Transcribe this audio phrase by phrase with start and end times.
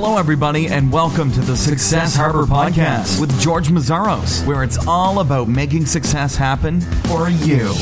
[0.00, 5.18] Hello, everybody, and welcome to the Success Harbor Podcast with George Meszaros, where it's all
[5.18, 7.72] about making success happen for you.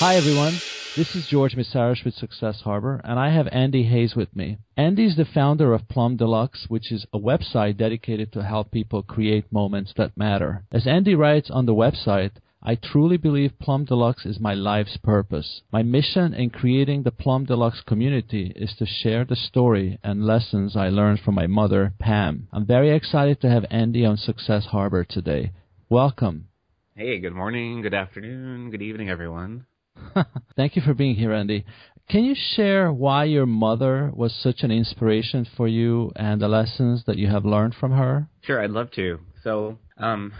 [0.00, 0.54] Hi, everyone.
[0.96, 4.56] This is George Meszaros with Success Harbor, and I have Andy Hayes with me.
[4.78, 9.02] Andy is the founder of Plum Deluxe, which is a website dedicated to help people
[9.02, 10.64] create moments that matter.
[10.72, 12.30] As Andy writes on the website,
[12.68, 15.62] I truly believe Plum Deluxe is my life's purpose.
[15.72, 20.76] My mission in creating the Plum Deluxe community is to share the story and lessons
[20.76, 22.46] I learned from my mother, Pam.
[22.52, 25.52] I'm very excited to have Andy on Success Harbor today.
[25.88, 26.48] Welcome.
[26.94, 29.64] Hey, good morning, good afternoon, good evening, everyone.
[30.54, 31.64] Thank you for being here, Andy.
[32.10, 37.04] Can you share why your mother was such an inspiration for you and the lessons
[37.06, 38.28] that you have learned from her?
[38.42, 39.20] Sure, I'd love to.
[39.42, 40.34] So, um,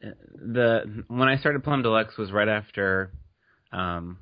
[0.00, 3.10] the when I started Plum Deluxe was right after
[3.72, 4.18] um,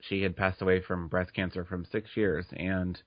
[0.00, 3.00] she had passed away from breast cancer from six years, and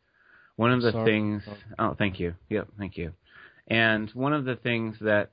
[0.56, 1.06] one of the Sorry.
[1.06, 1.44] things.
[1.78, 2.34] Oh, thank you.
[2.50, 3.14] Yep, thank you.
[3.68, 5.32] And one of the things that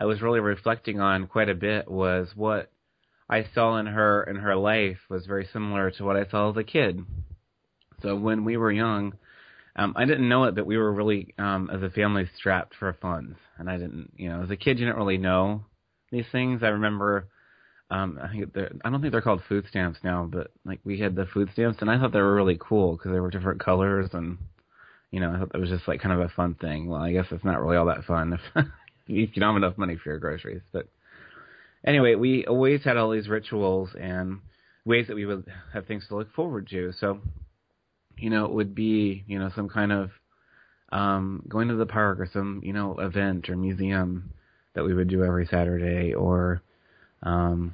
[0.00, 2.70] I was really reflecting on quite a bit was what
[3.28, 6.56] I saw in her in her life was very similar to what I saw as
[6.56, 7.04] a kid.
[8.00, 9.14] So when we were young,
[9.76, 12.92] um, I didn't know it, but we were really, um, as a family, strapped for
[13.00, 13.38] funds.
[13.58, 15.64] And I didn't, you know, as a kid, you didn't really know
[16.12, 16.62] these things.
[16.62, 17.26] I remember,
[17.90, 21.00] um, I think they're, I don't think they're called food stamps now, but like we
[21.00, 23.64] had the food stamps, and I thought they were really cool because they were different
[23.64, 24.38] colors, and
[25.10, 26.88] you know, I thought that was just like kind of a fun thing.
[26.88, 28.66] Well, I guess it's not really all that fun if if
[29.34, 30.86] you don't have enough money for your groceries, but
[31.84, 34.40] anyway, we always had all these rituals and
[34.84, 36.92] ways that we would have things to look forward to.
[36.98, 37.20] So,
[38.16, 40.10] you know, it would be, you know, some kind of
[40.90, 44.32] um going to the park or some, you know, event or museum
[44.74, 46.62] that we would do every Saturday or
[47.22, 47.72] um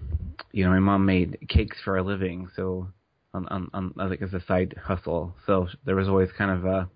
[0.52, 2.88] you know, my mom made cakes for a living, so
[3.34, 5.34] on on, on I think as a side hustle.
[5.46, 6.88] So there was always kind of a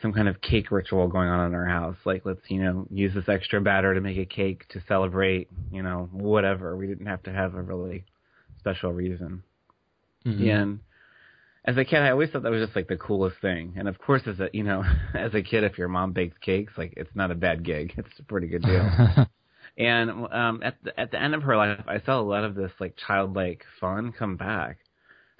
[0.00, 1.96] some kind of cake ritual going on in our house.
[2.04, 5.82] Like let's, you know, use this extra batter to make a cake to celebrate, you
[5.82, 6.76] know, whatever.
[6.76, 8.04] We didn't have to have a really
[8.58, 9.42] special reason.
[10.26, 10.50] Mhm.
[10.50, 10.80] And
[11.64, 13.74] as a kid, I always thought that was just like the coolest thing.
[13.76, 14.82] And of course, as a you know,
[15.14, 17.94] as a kid, if your mom bakes cakes, like it's not a bad gig.
[17.98, 19.26] It's a pretty good deal.
[19.78, 22.54] and um, at the at the end of her life, I saw a lot of
[22.54, 24.78] this like childlike fun come back.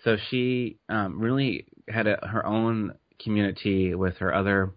[0.05, 4.73] So she um, really had a, her own community with her other,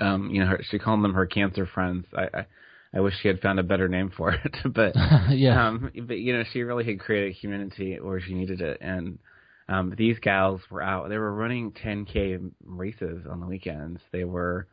[0.00, 2.06] um, you know, her, she called them her cancer friends.
[2.14, 2.46] I, I
[2.94, 4.94] I wish she had found a better name for it, but
[5.30, 5.68] yeah.
[5.68, 9.18] um, but you know, she really had created a community where she needed it, and
[9.68, 11.08] um, these gals were out.
[11.08, 14.00] They were running 10k races on the weekends.
[14.12, 14.66] They were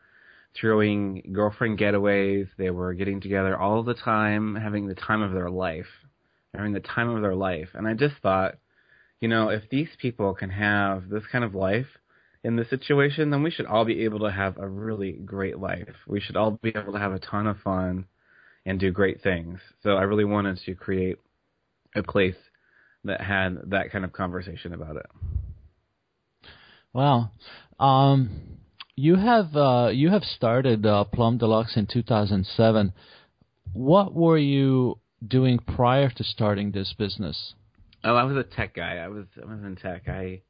[0.60, 2.48] throwing girlfriend getaways.
[2.58, 5.88] They were getting together all the time, having the time of their life,
[6.54, 7.70] having the time of their life.
[7.74, 8.56] And I just thought,
[9.20, 11.88] you know, if these people can have this kind of life
[12.44, 15.96] in this situation, then we should all be able to have a really great life.
[16.08, 18.06] We should all be able to have a ton of fun
[18.66, 19.60] and do great things.
[19.84, 21.18] So I really wanted to create
[21.96, 22.36] a place
[23.06, 25.06] that had that kind of conversation about it.
[26.94, 27.32] Wow.
[27.80, 28.60] Um,
[28.96, 32.94] you have uh, you have started uh, Plum Deluxe in 2007.
[33.74, 37.54] What were you doing prior to starting this business?
[38.04, 38.98] Oh, I was a tech guy.
[38.98, 40.08] I was I was in tech.
[40.08, 40.42] I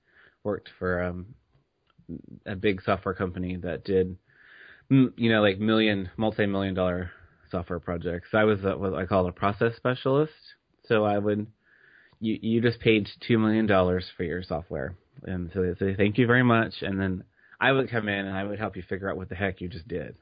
[0.44, 1.36] worked for um,
[2.46, 4.18] a big software company that did,
[4.90, 7.12] you know, like million, multi-million dollar
[7.50, 8.30] software projects.
[8.34, 10.34] I was a, what I call a process specialist.
[10.88, 11.48] So I would,
[12.20, 16.18] you you just paid two million dollars for your software, and so they say thank
[16.18, 17.24] you very much, and then
[17.60, 19.68] I would come in and I would help you figure out what the heck you
[19.68, 20.16] just did.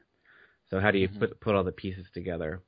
[0.70, 1.20] So how do you mm-hmm.
[1.20, 2.62] put put all the pieces together?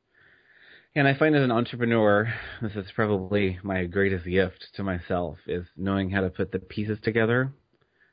[0.98, 5.66] And I find as an entrepreneur, this is probably my greatest gift to myself is
[5.76, 7.52] knowing how to put the pieces together.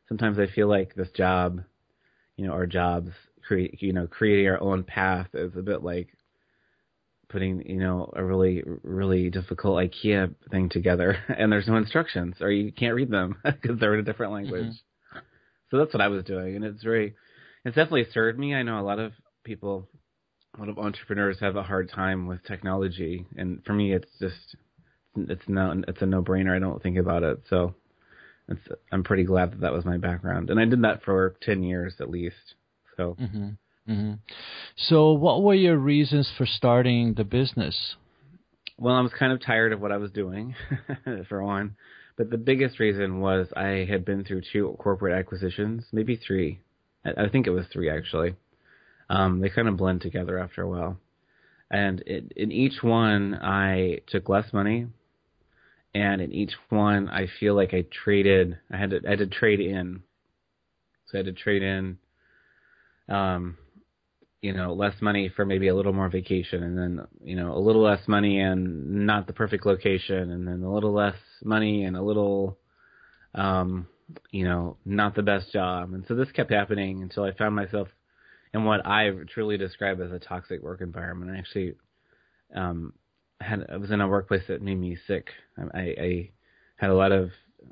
[0.08, 1.62] Sometimes I feel like this job,
[2.36, 3.10] you know, our jobs
[3.46, 6.08] create, you know, creating our own path is a bit like
[7.32, 12.50] putting, you know, a really, really difficult IKEA thing together and there's no instructions or
[12.50, 14.72] you can't read them because they're in a different language.
[15.70, 16.56] So that's what I was doing.
[16.56, 17.14] And it's very,
[17.64, 18.54] it's definitely served me.
[18.54, 19.12] I know a lot of
[19.44, 19.88] people
[20.56, 24.56] a lot of entrepreneurs have a hard time with technology, and for me, it's just
[25.16, 26.54] it's no it's a no brainer.
[26.54, 27.74] I don't think about it, so
[28.48, 31.62] it's I'm pretty glad that that was my background, and I did that for ten
[31.62, 32.54] years at least.
[32.96, 33.50] So hmm
[33.92, 34.12] hmm
[34.76, 37.96] So, what were your reasons for starting the business?
[38.78, 40.54] well, I was kind of tired of what I was doing,
[41.28, 41.76] for one.
[42.16, 46.60] But the biggest reason was I had been through two corporate acquisitions, maybe three.
[47.04, 48.34] I, I think it was three actually.
[49.10, 50.98] Um, they kind of blend together after a while.
[51.70, 54.86] And it, in each one, I took less money,
[55.94, 58.58] and in each one, I feel like I traded.
[58.70, 60.02] I had to, I had to trade in.
[61.06, 61.98] So I had to trade in
[63.08, 63.56] um,
[64.42, 67.58] you know, less money for maybe a little more vacation, and then you know, a
[67.58, 71.96] little less money and not the perfect location, and then a little less money and
[71.96, 72.58] a little,
[73.36, 73.86] um,
[74.32, 75.94] you know, not the best job.
[75.94, 77.88] And so this kept happening until I found myself
[78.52, 81.30] in what I truly describe as a toxic work environment.
[81.30, 81.74] I actually
[82.54, 82.92] um,
[83.40, 85.28] had I was in a workplace that made me sick.
[85.72, 86.30] I, I
[86.76, 87.30] had a lot of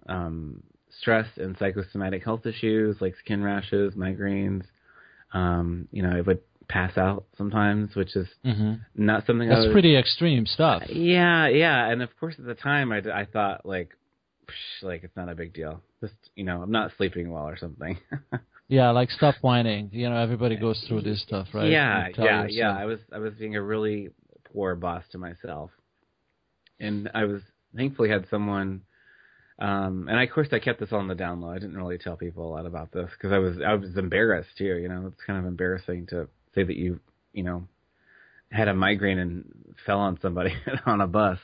[0.08, 0.62] um,
[1.00, 4.62] stress and psychosomatic health issues like skin rashes, migraines.
[5.32, 6.40] Um, you know, I would
[6.70, 10.82] pass out sometimes, which is hmm not something I That's was, pretty extreme stuff.
[10.90, 13.90] yeah, yeah, and of course at the time I, I thought like,
[14.46, 15.82] psh, like it's not a big deal.
[16.00, 17.98] Just you know, I'm not sleeping well or something.
[18.70, 19.90] Yeah, like stop whining.
[19.92, 21.68] You know, everybody goes through this stuff, right?
[21.68, 22.50] Yeah, yeah, yourself.
[22.52, 22.76] yeah.
[22.76, 24.10] I was I was being a really
[24.52, 25.70] poor boss to myself,
[26.78, 27.42] and I was
[27.74, 28.82] thankfully had someone.
[29.58, 31.50] Um, and I, of course, I kept this on the down low.
[31.50, 34.56] I didn't really tell people a lot about this because I was I was embarrassed
[34.56, 34.76] too.
[34.76, 37.00] You know, it's kind of embarrassing to say that you
[37.32, 37.66] you know
[38.50, 40.52] had a migraine and fell on somebody
[40.86, 41.38] on a bus.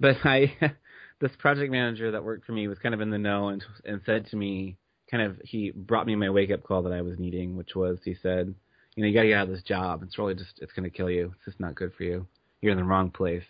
[0.00, 0.52] But I,
[1.20, 4.00] this project manager that worked for me was kind of in the know and and
[4.04, 4.76] said to me,
[5.10, 7.98] kind of he brought me my wake up call that I was needing, which was
[8.04, 8.54] he said,
[8.94, 10.02] you know, you got to get out of this job.
[10.02, 11.32] It's really just it's going to kill you.
[11.36, 12.26] It's just not good for you.
[12.60, 13.44] You're in the wrong place,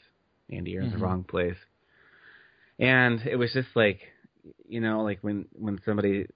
[0.51, 0.73] Andy.
[0.73, 0.93] You're in Mhm.
[0.93, 1.57] the wrong place.
[2.79, 4.01] And it was just like,
[4.69, 6.27] you know, like when when somebody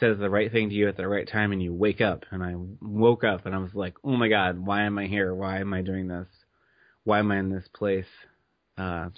[0.00, 2.42] says the right thing to you at the right time and you wake up and
[2.42, 5.34] I woke up and I was like, "Oh my god, why am I here?
[5.34, 6.26] Why am I doing this?
[7.04, 8.06] Why am I in this place
[8.76, 9.10] uh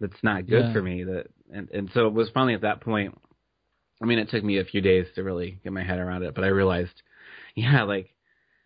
[0.00, 0.72] that's not good Yeah.
[0.72, 3.16] for me?" That and and so it was finally at that point
[4.02, 6.34] I mean, it took me a few days to really get my head around it,
[6.34, 7.02] but I realized
[7.54, 8.14] yeah, like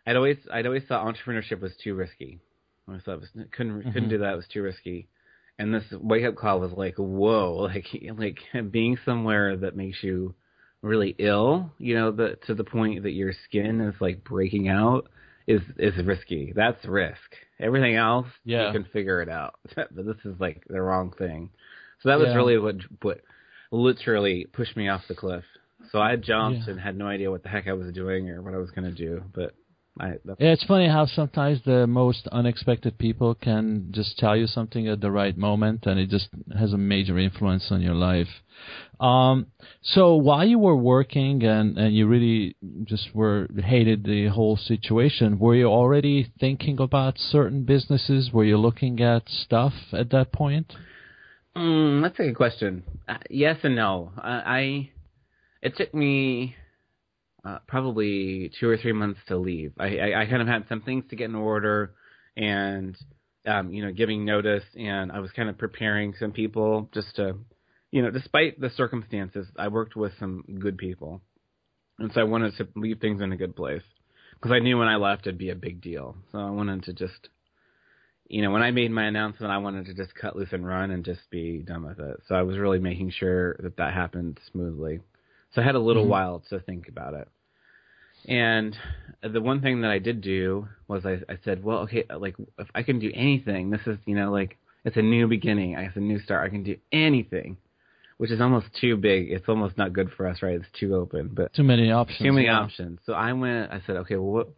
[0.06, 2.40] I'd always I'd always thought entrepreneurship was too risky.
[2.88, 4.10] I thought it was couldn't couldn't Mhm.
[4.10, 5.08] do that, it was too risky.
[5.58, 7.86] And this wake up call was like, whoa, like
[8.16, 8.38] like
[8.72, 10.34] being somewhere that makes you
[10.82, 15.08] really ill, you know, the to the point that your skin is like breaking out
[15.46, 16.52] is is risky.
[16.54, 17.18] That's risk.
[17.58, 18.66] Everything else Yeah.
[18.68, 19.54] you can figure it out.
[19.76, 21.50] but this is like the wrong thing.
[22.02, 22.36] So that was Yeah.
[22.36, 23.20] really what what
[23.70, 25.44] literally pushed me off the cliff.
[25.92, 26.72] So I jumped Yeah.
[26.72, 28.88] and had no idea what the heck I was doing or what I was going
[28.88, 29.54] to do, but
[30.00, 34.46] I that's, Yeah, it's funny how sometimes the most unexpected people can just tell you
[34.46, 38.28] something at the right moment, and it just has a major influence on your life.
[38.98, 39.46] Um,
[39.82, 45.38] so while you were working and and you really just were hated the whole situation,
[45.38, 48.30] were you already thinking about certain businesses?
[48.32, 50.72] Were you looking at stuff at that point?
[51.56, 52.84] Mm, that's a good question.
[53.08, 54.12] Uh, yes and no.
[54.16, 54.30] I,
[54.60, 54.90] I
[55.62, 56.56] it took me
[57.44, 59.72] uh, probably two or three months to leave.
[59.78, 61.94] I, I, I kind of had some things to get in order,
[62.36, 62.96] and
[63.46, 67.36] um, you know, giving notice, and I was kind of preparing some people just to,
[67.90, 71.22] you know, despite the circumstances, I worked with some good people,
[71.98, 73.82] and so I wanted to leave things in a good place
[74.34, 76.16] because I knew when I left it'd be a big deal.
[76.32, 77.28] So I wanted to just
[78.30, 80.92] you know, when I made my announcement, I wanted to just cut loose and run
[80.92, 82.20] and just be done with it.
[82.28, 85.00] So I was really making sure that that happened smoothly.
[85.52, 86.08] So I had a little Mhm.
[86.08, 87.28] while to think about it.
[88.28, 88.76] And
[89.22, 92.68] the one thing that I did do was I, I said, well, okay, like if
[92.74, 95.74] I can do anything, this is, you know, like it's a new beginning.
[95.74, 96.44] It's a new start.
[96.46, 97.56] I can do anything,
[98.18, 99.30] which is almost too big.
[99.30, 100.54] It's almost not good for us, right?
[100.54, 102.18] It's too open, but Too many options.
[102.18, 102.60] too many yeah.
[102.60, 103.00] options.
[103.04, 103.72] So I went.
[103.72, 104.48] I said, okay, well, what?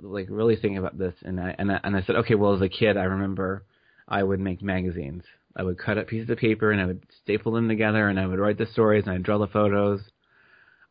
[0.00, 2.62] Like really thinking about this, and I and I, and I said, okay, well, as
[2.62, 3.62] a kid, I remember
[4.08, 5.22] I would make magazines.
[5.58, 8.26] I would cut up pieces of paper and I would staple them together, and I
[8.26, 10.00] would write the stories and I'd draw the photos.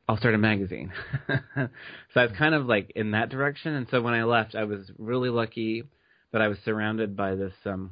[0.07, 0.91] I'll start a magazine.
[1.55, 1.69] so
[2.15, 4.91] I was kind of like in that direction, and so when I left, I was
[4.97, 5.83] really lucky
[6.31, 7.91] that I was surrounded by this um,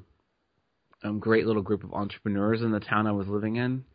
[1.03, 3.85] um great little group of entrepreneurs in the town I was living in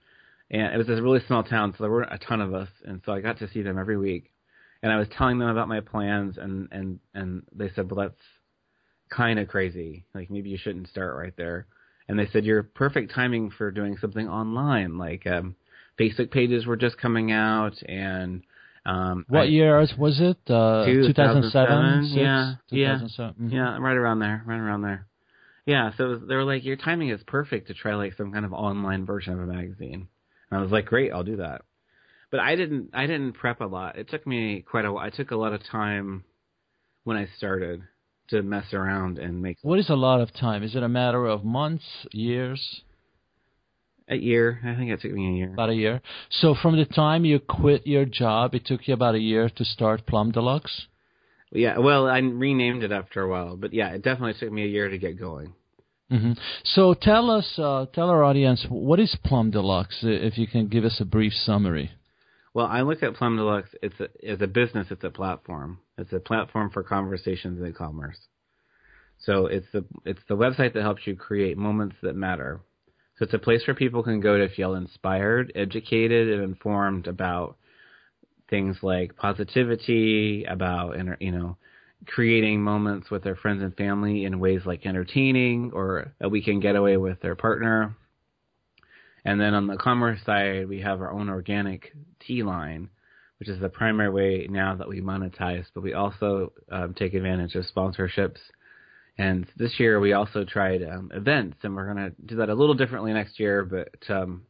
[0.51, 3.01] and it was a really small town, so there weren't a ton of us, and
[3.05, 4.33] so I got to see them every week.
[4.83, 8.23] And I was telling them about my plans, and and and they said, "Well, that's
[9.11, 10.05] kind of crazy.
[10.15, 11.67] Like maybe you shouldn't start right there."
[12.11, 14.99] And they said, "You're perfect timing for doing something online.
[14.99, 15.55] Like um,
[15.99, 18.43] Facebook pages were just coming out, and
[18.85, 20.39] um, What I- years was it?
[20.51, 22.19] Uh, 2007, 2007?
[22.19, 22.99] yeah, yeah.
[22.99, 23.35] 2007.
[23.49, 23.53] Mhm.
[23.53, 25.07] Yeah, right around there, right around there.
[25.67, 28.45] Yeah, so was, they were like, your timing is perfect to try like some kind
[28.45, 30.09] of online version of a magazine.
[30.51, 31.63] And I was like, great, I'll do that.
[32.33, 33.97] But I didn't, I didn't prep a lot.
[33.97, 35.05] It took me quite a while.
[35.05, 36.25] I took a lot of time
[37.05, 37.83] when I started
[38.31, 40.63] to mess around and make What is a lot of time?
[40.63, 42.83] Is it a matter of months, years,
[44.11, 44.61] a year.
[44.65, 45.53] I think it took me a year.
[45.53, 46.03] about a year?
[46.31, 49.65] So from the time you quit your job, it took you about a year to
[49.65, 50.87] start Plum Deluxe.
[51.53, 54.69] Yeah, well, I renamed it after a while, but yeah, it definitely took me a
[54.69, 55.55] year to get going.
[56.09, 56.33] hmm
[56.65, 59.99] So tell us, uh, tell our audience, what is Plum Deluxe?
[60.03, 61.93] If you can give us a brief summary.
[62.53, 63.71] Well, I look at Plum Deluxe.
[63.83, 64.89] It's a, as a business.
[64.91, 65.79] It's a platform.
[65.99, 68.19] It's a platform for conversations and commerce.
[69.19, 72.61] So it's the it's the website that helps you create moments that matter.
[73.19, 77.57] So it's a place where people can go to feel inspired, educated, and informed about
[78.49, 81.57] things like positivity, about you know
[82.07, 86.97] creating moments with their friends and family in ways like entertaining or a weekend getaway
[86.97, 87.95] with their partner.
[89.25, 91.93] And then on the commerce side, we have our own organic
[92.27, 92.89] tea line,
[93.39, 95.67] which is the primary way now that we monetize.
[95.75, 98.39] But we also um, take advantage of sponsorships
[99.21, 102.55] and this year we also tried um, events, and we're going to do that a
[102.55, 103.65] little differently next year.
[103.65, 104.47] But um,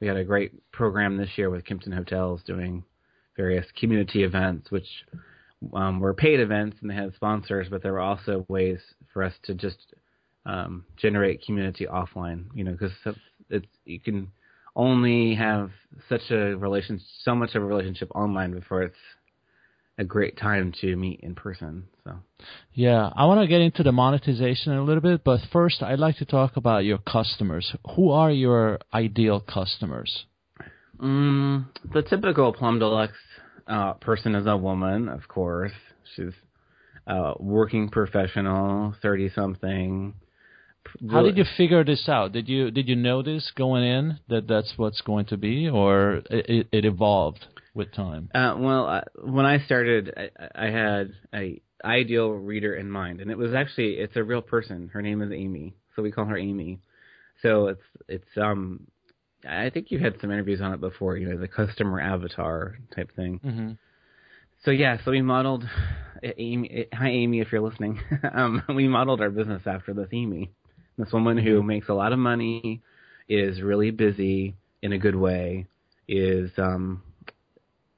[0.00, 2.82] we had a great program this year with Kimpton Hotels doing
[3.36, 4.88] various community events, which
[5.74, 8.80] um, were paid events and they had sponsors, but there were also ways
[9.12, 9.94] for us to just
[10.44, 12.46] um, generate community offline.
[12.52, 13.16] You know, because
[13.50, 14.30] it's you can
[14.76, 15.70] only have
[16.08, 18.96] such a relation, so much of a relationship online before it's
[19.98, 21.84] a great time to meet in person.
[22.04, 22.12] So,
[22.72, 26.16] yeah, I want to get into the monetization a little bit, but first, I'd like
[26.16, 27.74] to talk about your customers.
[27.96, 30.24] Who are your ideal customers?
[30.98, 33.12] Mm, the typical Plum Deluxe
[33.66, 35.72] uh, person is a woman, of course.
[36.14, 36.32] She's
[37.06, 40.14] a working professional, thirty something.
[41.10, 42.32] How did you figure this out?
[42.32, 46.22] Did you did you know this going in that that's what's going to be, or
[46.30, 47.46] it, it evolved?
[47.74, 48.28] with time?
[48.34, 53.30] Uh, well, uh, when I started, I, I had a ideal reader in mind, and
[53.30, 54.90] it was actually it's a real person.
[54.92, 56.80] Her name is Amy, so we call her Amy.
[57.42, 58.86] So it's it's um,
[59.48, 63.14] I think you had some interviews on it before, you know, the customer avatar type
[63.16, 63.40] thing.
[63.44, 63.70] Mm-hmm.
[64.64, 65.64] So yeah, so we modeled
[66.22, 66.86] Amy.
[66.92, 68.00] Hi Amy, if you're listening.
[68.32, 70.50] um, we modeled our business after this Amy,
[71.00, 71.66] this woman who mm-hmm.
[71.66, 72.82] makes a lot of money,
[73.28, 75.66] is really busy in a good way,
[76.08, 77.02] is um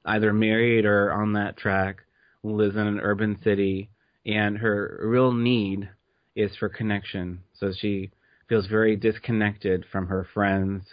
[0.05, 2.01] either married or on that track,
[2.43, 3.89] lives in an urban city,
[4.25, 5.89] and her real need
[6.35, 7.39] is for connection.
[7.59, 8.11] So she
[8.49, 10.83] feels very disconnected from her friends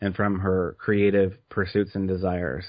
[0.00, 2.64] and from her creative pursuits and desires.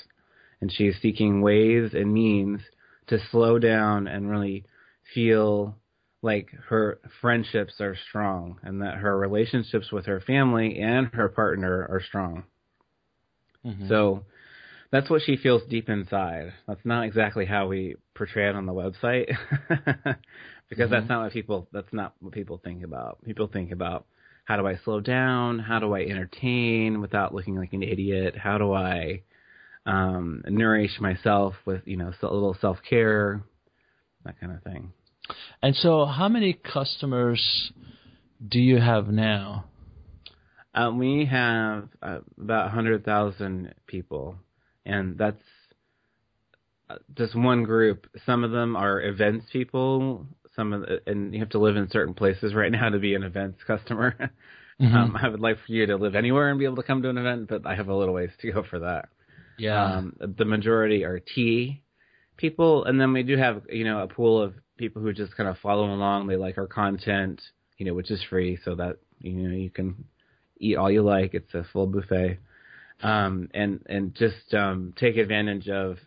[0.60, 2.62] And she's seeking ways and means
[3.08, 4.66] to slow down and really
[5.14, 5.76] feel
[6.22, 11.88] like her friendships are strong and that her relationships with her family and her partner
[11.90, 12.44] are strong.
[13.66, 13.88] Mm-hmm.
[13.90, 14.24] So
[14.92, 16.54] that's what she feels deep inside.
[16.68, 19.28] That's not exactly how we portray it on the website,
[20.70, 20.92] because mm-hmm.
[20.92, 23.24] that's not what people that's not what people think about.
[23.26, 24.06] People think about
[24.46, 25.60] how do I slow down?
[25.60, 28.36] How do I entertain without looking like an idiot?
[28.38, 29.22] How do I
[29.86, 33.42] um, nourish myself with you know a little self care,
[34.26, 34.94] that kind of thing.
[35.62, 37.72] And so, how many customers
[38.46, 39.66] do you have now?
[40.74, 44.38] Uh, we have uh, about 100,000 people
[44.86, 45.42] and that's
[46.90, 48.08] uh, just one group.
[48.26, 50.26] Some of them are events people.
[50.56, 53.16] Some of the, and you have to live in certain places right now to be
[53.16, 54.32] an events customer.
[54.80, 54.96] Mm-hmm.
[54.96, 57.10] Um, I would like for you to live anywhere and be able to come to
[57.10, 59.10] an event, but I have a little ways to go for that.
[59.60, 59.98] Yeah.
[59.98, 61.84] Um, the majority are tea
[62.36, 65.48] people, and then we do have you know a pool of people who just kind
[65.48, 66.28] of follow along.
[66.28, 67.42] They like our content,
[67.78, 70.06] you know, which is free, so that you know you can
[70.60, 71.34] eat all you like.
[71.34, 72.40] It's a full buffet
[73.04, 75.98] um, and and just um, take advantage of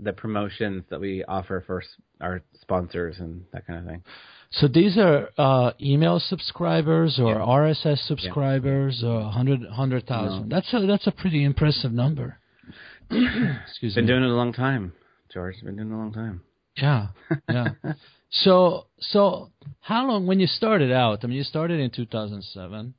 [0.00, 1.82] the promotions that we offer for
[2.20, 4.02] our sponsors and that kind of thing.
[4.50, 7.40] So these are uh, email subscribers or yeah.
[7.40, 9.08] RSS subscribers, yeah.
[9.08, 9.60] or 100
[10.08, 10.44] No.
[10.48, 12.38] That's a that's a pretty impressive number.
[13.10, 14.12] Excuse Been me.
[14.12, 14.92] doing it a long time,
[15.32, 15.56] George.
[15.62, 16.42] Been doing it a long time.
[16.80, 17.08] Yeah,
[17.48, 17.68] yeah.
[18.30, 21.20] so so how long when you started out?
[21.22, 22.94] I mean, you started in 2007.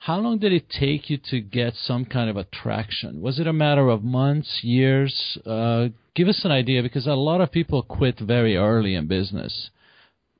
[0.00, 3.20] How long did it take you to get some kind of attraction?
[3.20, 5.38] Was it a matter of months, years?
[5.44, 9.68] Uh, give us an idea because a lot of people quit very early in business.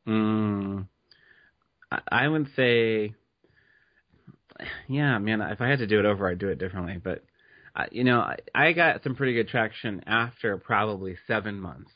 [0.09, 0.87] Mm,
[2.11, 3.14] I would say,
[4.88, 5.42] yeah, man.
[5.42, 6.99] If I had to do it over, I'd do it differently.
[7.02, 7.23] But
[7.76, 11.90] uh, you know, I, I got some pretty good traction after probably seven months.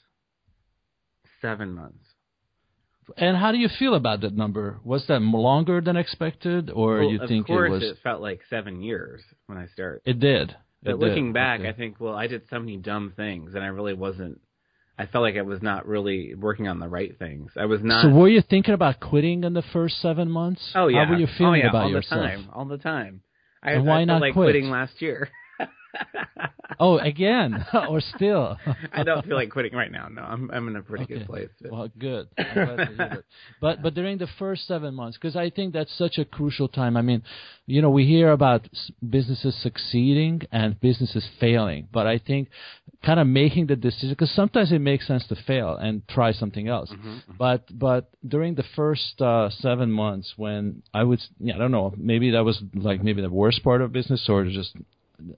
[1.45, 1.99] Seven months.
[3.19, 4.81] And how do you feel about that number?
[4.83, 7.65] Was that longer than expected, or well, you think it was?
[7.65, 10.01] Of course, it felt like seven years when I started.
[10.07, 10.57] It did.
[10.83, 11.35] But it looking did.
[11.35, 14.41] back, I think, well, I did so many dumb things, and I really wasn't.
[14.99, 17.51] I felt like I was not really working on the right things.
[17.59, 18.05] I was not.
[18.05, 20.73] So were you thinking about quitting in the first seven months?
[20.75, 21.05] Oh yeah.
[21.05, 22.23] How were you feeling oh, yeah, about all yourself?
[22.23, 23.21] The time, all the time.
[23.63, 24.47] I, and why I not like quit?
[24.47, 25.29] quitting last year.
[26.81, 28.57] oh, again or still?
[28.93, 30.09] I don't feel like quitting right now.
[30.09, 31.15] No, I'm I'm in a pretty Okay.
[31.19, 31.49] good place.
[31.61, 32.29] but- Well, good.
[32.39, 33.25] I'm glad to hear that.
[33.61, 36.97] But but during the first seven months, because I think that's such a crucial time.
[36.97, 37.23] I mean,
[37.67, 38.69] you know, we hear about
[39.09, 42.49] businesses succeeding and businesses failing, but I think
[43.05, 46.69] kind of making the decision because sometimes it makes sense to fail and try something
[46.69, 46.91] else.
[47.39, 51.95] But but during the first uh, seven months, when I was, yeah, I don't know,
[51.97, 54.75] maybe that was like maybe the worst part of business or just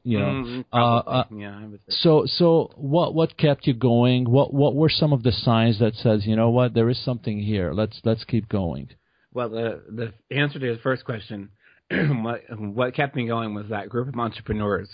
[0.02, 0.26] you know.
[0.26, 1.96] Mm, uh, uh, yeah, I would say.
[2.00, 4.30] so so what what kept you going?
[4.30, 7.40] What what were some of the signs that says, you know what, there is something
[7.40, 7.72] here.
[7.72, 8.88] Let's let's keep going.
[9.32, 11.50] Well, the the answer to the first question,
[11.90, 14.88] what what kept me going was that group of entrepreneurs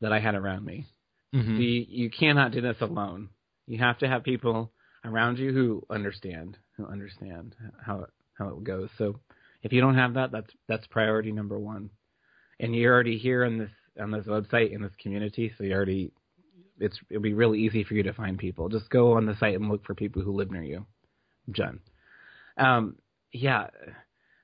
[0.00, 0.86] that I had around me.
[1.34, 1.58] Mm-hmm.
[1.58, 3.30] The you cannot do this alone.
[3.66, 4.72] You have to have people
[5.04, 7.54] around you who understand, who understand
[7.84, 8.88] how it, how it goes.
[8.98, 9.20] So
[9.62, 11.90] if you don't have that, that's that's priority number one.
[12.60, 16.12] And you're already here on this on this website in this community, so you already
[16.78, 18.68] it's it'll be really easy for you to find people.
[18.68, 20.86] Just go on the site and look for people who live near you.
[21.50, 21.80] John.
[22.56, 22.96] Um,
[23.32, 23.68] yeah.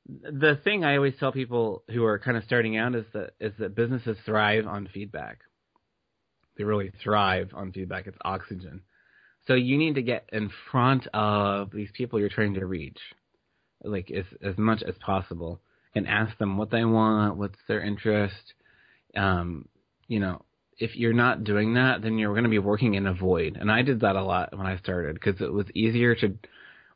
[0.07, 3.53] The thing I always tell people who are kind of starting out is that is
[3.59, 5.41] that businesses thrive on feedback.
[6.57, 8.07] They really thrive on feedback.
[8.07, 8.83] It's oxygen.
[9.47, 12.99] So you need to get in front of these people you're trying to reach,
[13.83, 15.61] like as as much as possible,
[15.97, 18.55] and ask them what they want, what's their interest.
[19.17, 19.67] Um,
[20.07, 20.45] you know,
[20.79, 23.57] if you're not doing that, then you're going to be working in a void.
[23.59, 26.35] And I did that a lot when I started because it was easier to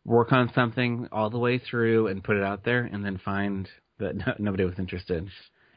[0.04, 3.69] work on something all the way through and put it out there, and then find
[3.99, 5.28] that no, nobody was interested.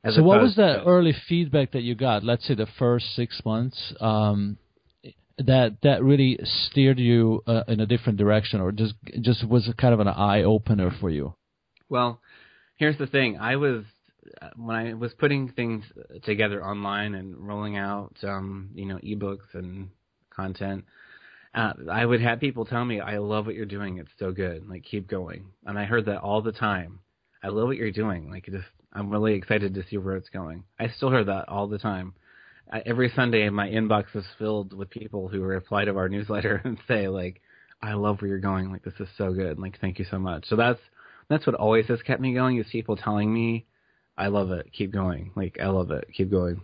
[0.03, 2.23] As So what was that to- early feedback that you got?
[2.25, 4.57] Let's say the first six months, um,
[5.37, 9.93] that that really steered you uh, in a different direction, or just just was kind
[9.93, 11.35] of an eye opener for you.
[11.89, 12.19] Well,
[12.77, 13.37] here's the thing.
[13.37, 13.83] I was
[14.41, 15.83] uh, when I was putting things
[16.23, 19.89] together online and rolling out, um, you know, ebooks and
[20.29, 20.85] content.
[21.53, 23.97] Uh, I would have people tell me, "I love what you're doing.
[23.97, 24.67] It's so good.
[24.67, 26.99] Like, keep going." And I heard that all the time.
[27.43, 28.31] I love what you're doing.
[28.31, 30.63] Like, just, I'm really excited to see where it's going.
[30.79, 32.13] I still hear that all the time.
[32.71, 36.79] I, every Sunday, my inbox is filled with people who reply to our newsletter and
[36.87, 37.41] say, like,
[37.81, 38.71] "I love where you're going.
[38.71, 39.59] Like, this is so good.
[39.59, 40.79] Like, thank you so much." So that's
[41.33, 43.65] that's what always has kept me going is people telling me,
[44.17, 44.71] "I love it.
[44.71, 46.07] Keep going." Like, I love it.
[46.13, 46.61] Keep going.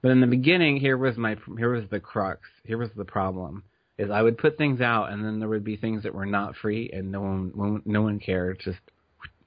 [0.00, 2.48] But in the beginning, here was my here was the crux.
[2.64, 3.64] Here was the problem
[3.98, 6.56] is I would put things out and then there would be things that were not
[6.56, 8.80] free and no one no one cared, just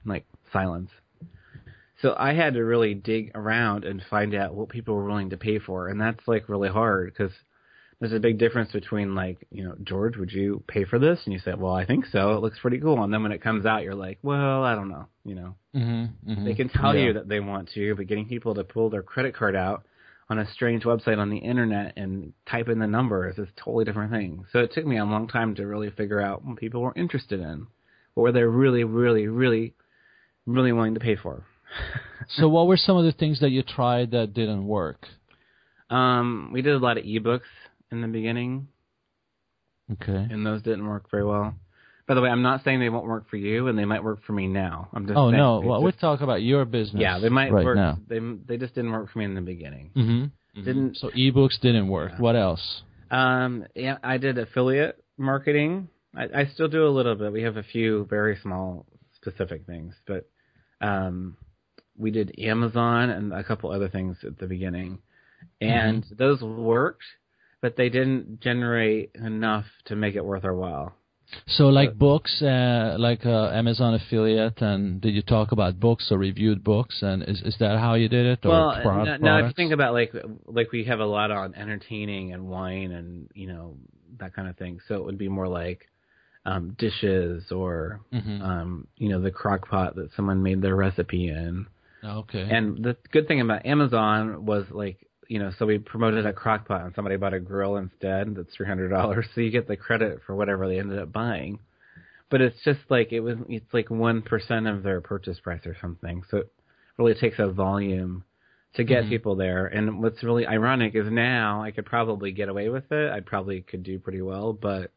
[0.04, 0.90] like silence.
[2.02, 5.36] So I had to really dig around and find out what people were willing to
[5.36, 7.32] pay for, and that's like really hard because
[8.00, 11.20] there's a big difference between like you know George, would you pay for this?
[11.24, 12.32] And you say, well, I think so.
[12.32, 13.02] It looks pretty cool.
[13.02, 15.06] And then when it comes out, you're like, well, I don't know.
[15.24, 17.06] You know, Mm-hmm, they can tell Yeah.
[17.06, 19.84] you that they want to, but getting people to pull their credit card out
[20.28, 23.84] on a strange website on the internet and type in the numbers is a totally
[23.84, 24.44] different thing.
[24.52, 27.40] So it took me a long time to really figure out what people were interested
[27.40, 27.66] in.
[28.14, 29.74] What were they really, really, really,
[30.46, 31.44] really willing to pay for?
[32.30, 35.06] So what were some of the things that you tried that didn't work?
[35.90, 37.40] Um, we did a lot of ebooks
[37.90, 38.68] in the beginning,
[39.92, 40.26] Okay.
[40.30, 41.54] and those didn't work very well.
[42.06, 44.22] By the way, I'm not saying they won't work for you, and they might work
[44.24, 44.88] for me now.
[44.92, 47.00] I'm just Oh saying no, well, just- we're talking about your business.
[47.00, 47.76] yeah, they might right work.
[47.76, 47.98] now.
[48.06, 49.90] They they just didn't work for me in the beginning.
[49.96, 50.62] Mm-hmm.
[50.62, 52.12] Didn't So ebooks didn't work.
[52.14, 52.20] Yeah.
[52.20, 52.82] What else?
[53.10, 55.88] Um, yeah, I did affiliate marketing.
[56.14, 57.32] I, I still do a little bit.
[57.32, 60.28] We have a few very small specific things, but
[60.80, 61.36] um,
[61.98, 64.98] we did Amazon and a couple other things at the beginning,
[65.60, 67.04] and those worked,
[67.66, 70.94] but they didn't generate enough to make it worth our while.
[71.48, 76.16] So like books, uh, like uh, Amazon affiliate, and did you talk about books or
[76.18, 77.02] reviewed books?
[77.02, 78.46] And is is that how you did it?
[78.46, 81.32] Or well, pro- no, no, if you think about like like we have a lot
[81.32, 83.76] on entertaining and wine and you know
[84.20, 85.88] that kind of thing, so it would be more like
[86.44, 88.40] um, dishes or Mhm.
[88.40, 91.66] um, you know the crock pot that someone made their recipe in.
[92.04, 92.46] okay.
[92.48, 94.98] And the good thing about Amazon was like
[95.28, 98.54] you know so we promoted a crock pot and somebody bought a grill instead that's
[98.54, 101.58] three hundred dollars, so you get the credit for whatever they ended up buying.
[102.30, 105.76] But it's just like it was it's like one percent of their purchase price or
[105.80, 106.52] something, so it
[106.98, 108.24] really takes a volume
[108.74, 109.08] to get Mhm.
[109.08, 109.66] people there.
[109.66, 113.10] And what's really ironic is now I could probably get away with it.
[113.12, 114.90] I probably could do pretty well, but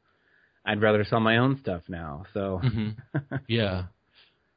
[0.65, 2.25] I'd rather sell my own stuff now.
[2.33, 2.89] So hmm
[3.47, 3.85] yeah,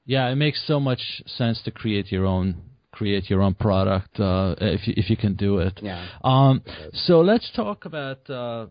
[0.06, 0.28] yeah.
[0.28, 4.86] It makes so much sense to create your own create your own product uh, if
[4.86, 5.80] you, if you can do it.
[5.82, 6.06] yeah.
[6.22, 8.28] Um, so let's talk about.
[8.28, 8.66] Uh,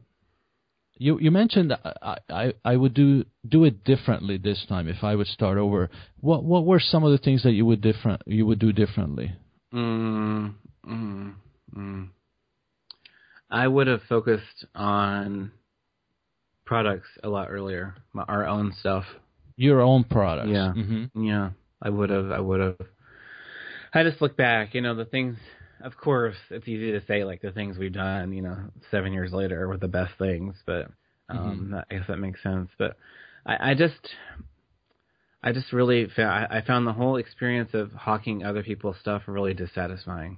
[0.97, 5.15] you you mentioned I, I I would do do it differently this time if I
[5.15, 5.89] would start over.
[6.19, 9.34] What what were some of the things that you would different you would do differently?
[9.73, 10.53] Mm,
[10.88, 11.34] mm,
[11.75, 12.10] mm.
[13.49, 15.51] I would have focused on
[16.65, 19.03] products a lot earlier, my, our own stuff.
[19.57, 20.49] Your own products.
[20.49, 20.71] Yeah.
[20.73, 21.49] hmm Yeah,
[21.81, 22.31] I would have.
[22.31, 22.77] I would have.
[23.93, 25.38] I just look back, you know, the things.
[25.84, 28.58] Of course, it's easy to say like the things we've done, you know,
[28.91, 30.88] seven years later were the best things, but
[31.30, 32.69] um, that, I guess that makes sense.
[32.77, 32.97] But
[33.45, 34.10] I, I just,
[35.43, 39.23] I just really, fa- I, I found the whole experience of hawking other people's stuff
[39.27, 40.38] really dissatisfying.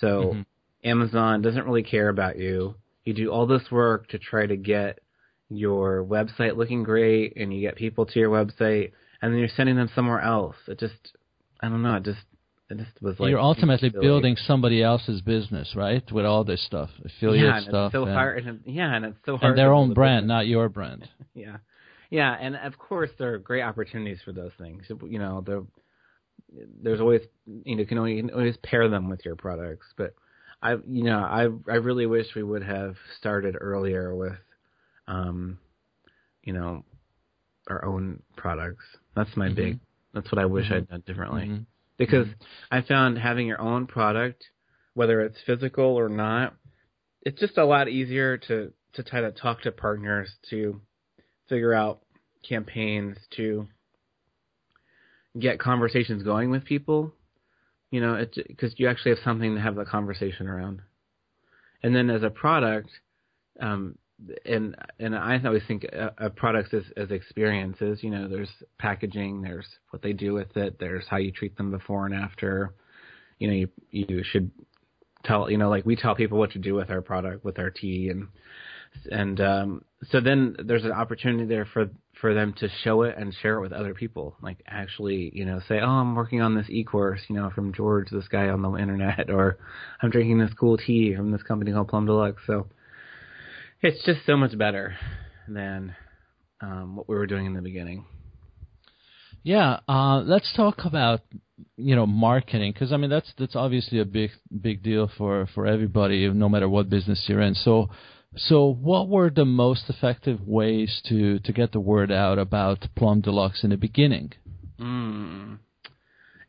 [0.00, 0.46] So Mhm.
[0.84, 2.74] Amazon doesn't really care about you.
[3.04, 4.98] You do all this work to try to get
[5.48, 9.76] your website looking great, and you get people to your website, and then you're sending
[9.76, 10.56] them somewhere else.
[10.66, 11.16] It just,
[11.60, 11.96] I don't know.
[11.96, 12.24] It just,
[12.72, 14.00] it just was like You're ultimately silly.
[14.06, 16.02] building somebody else's business, right?
[16.12, 18.46] With all this stuff, affiliate yeah, and stuff, It's so and, hard.
[18.46, 19.50] And, yeah, and it's so hard.
[19.50, 20.28] and their own brand, business.
[20.28, 21.08] not your brand.
[21.34, 21.56] Yeah,
[22.10, 24.84] yeah, and of course there are great opportunities for those things.
[24.88, 25.62] You know, there,
[26.82, 29.86] there's always you know you can only you can always pair them with your products.
[29.96, 30.14] But
[30.62, 34.36] I, you know, I I really wish we would have started earlier with,
[35.08, 35.58] um,
[36.44, 36.84] you know,
[37.68, 38.84] our own products.
[39.16, 39.78] That's my big.
[40.12, 41.44] That's what I wish I'd done differently.
[41.44, 41.66] Mhm.
[41.98, 42.26] Because
[42.70, 44.44] I found having your own product,
[44.94, 46.54] whether it's physical or not,
[47.22, 50.80] it's just a lot easier to to try to talk to partners to
[51.48, 52.00] figure out
[52.46, 53.66] campaigns to
[55.38, 57.14] get conversations going with people.
[57.90, 60.80] You know, because you actually have something to have the conversation around.
[61.82, 62.88] And then as a product,
[63.60, 63.98] um,
[64.44, 68.02] and and I always think of products as, as experiences.
[68.02, 71.70] You know, there's packaging, there's what they do with it, there's how you treat them
[71.70, 72.74] before and after.
[73.38, 74.50] You know, you you should
[75.24, 77.70] tell you know like we tell people what to do with our product with our
[77.70, 78.28] tea and
[79.10, 81.88] and um so then there's an opportunity there for
[82.20, 85.60] for them to show it and share it with other people like actually you know
[85.68, 88.72] say oh i'm working on this e-course you know from george this guy on the
[88.74, 89.58] internet or
[90.02, 92.66] i'm drinking this cool tea from this company called plum deluxe so
[93.82, 94.96] it's just so much better
[95.48, 95.94] than
[96.60, 98.04] um what we were doing in the beginning
[99.44, 101.20] Yeah, uh, let's talk about
[101.76, 105.66] you know marketing because I mean that's that's obviously a big big deal for for
[105.66, 107.54] everybody, no matter what business you're in.
[107.54, 107.90] So,
[108.36, 113.20] so what were the most effective ways to to get the word out about Plum
[113.20, 114.32] Deluxe in the beginning?
[114.78, 115.58] Mm.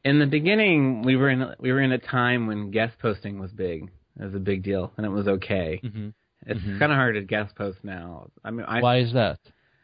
[0.05, 3.51] In the beginning, we were in we were in a time when guest posting was
[3.51, 3.89] big.
[4.19, 5.81] It was a big deal, and it was okay.
[5.83, 6.09] Mm-hmm.
[6.45, 6.79] It's Mhm.
[6.79, 8.29] kind of hard to guest post now.
[8.43, 9.39] I mean, I Why is that?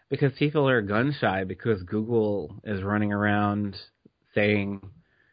[0.10, 3.78] because people are gun shy because Google is running around
[4.34, 4.82] saying,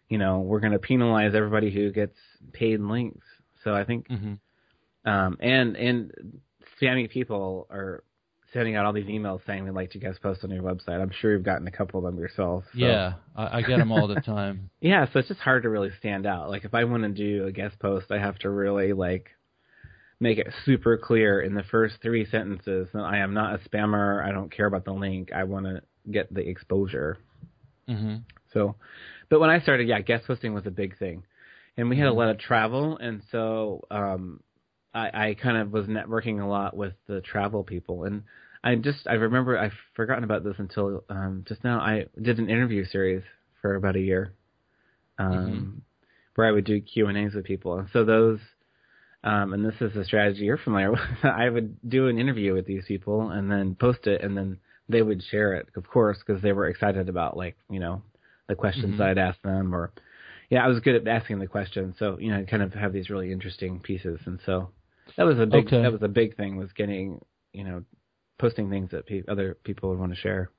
[0.08, 2.16] you know, we're going to penalize everybody who gets
[2.52, 3.26] paid links.
[3.64, 5.08] So I think, Mm-hmm.
[5.10, 6.40] um, and and
[6.80, 8.04] spammy people are
[8.52, 11.00] sending out all these emails saying they'd like to guest post on your website.
[11.00, 12.64] I'm sure you've gotten a couple of them yourself.
[12.72, 14.70] so- Yeah, I, I get them all the time.
[14.80, 16.48] Yeah, so it's just hard to really stand out.
[16.48, 19.30] Like if I want to do a guest post, I have to really like
[20.20, 24.24] make it super clear in the first three sentences that I am not a spammer.
[24.24, 25.30] I don't care about the link.
[25.34, 27.18] I want to get the exposure.
[27.86, 28.16] hmm
[28.52, 28.76] So,
[29.28, 31.24] but when I started, yeah, guest posting was a big thing,
[31.76, 34.40] and we had a lot of travel, and so um,
[34.94, 38.22] I, I kind of was networking a lot with the travel people, and
[38.64, 41.78] I just I remember I've forgotten about this until um, just now.
[41.80, 43.22] I did an interview series
[43.60, 44.32] for about a year,
[45.18, 45.82] um,
[46.34, 48.38] where I would do Q and A's with people, and so those.
[49.26, 51.00] Um, and this is a strategy you're familiar with.
[51.24, 54.58] I would do an interview with these people and then post it, and then
[54.88, 58.02] they would share it, of course, because they were excited about like you know
[58.48, 58.98] the questions Mhm.
[58.98, 59.90] that I'd ask them, or
[60.48, 62.92] yeah, I was good at asking the questions, so you know, I kind of have
[62.92, 64.70] these really interesting pieces, and so
[65.16, 65.82] that was a big Okay.
[65.82, 67.20] that was a big thing was getting
[67.52, 67.82] you know
[68.38, 70.50] posting things that pe- other people would want to share.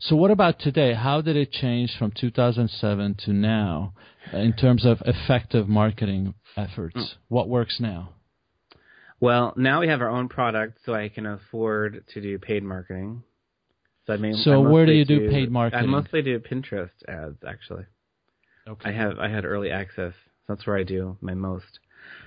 [0.00, 0.94] So what about today?
[0.94, 3.94] How did it change from 2007 to now
[4.32, 6.96] in terms of effective marketing efforts?
[6.96, 7.14] Mm.
[7.28, 8.10] What works now?
[9.20, 13.24] Well, now we have our own product, so I can afford to do paid marketing.
[14.06, 15.84] So I mean, So I where do you do paid marketing?
[15.84, 17.84] I mostly do Pinterest ads, actually.
[18.68, 18.90] Okay.
[18.90, 20.12] I have I had early access.
[20.12, 21.80] So That's where I do my most.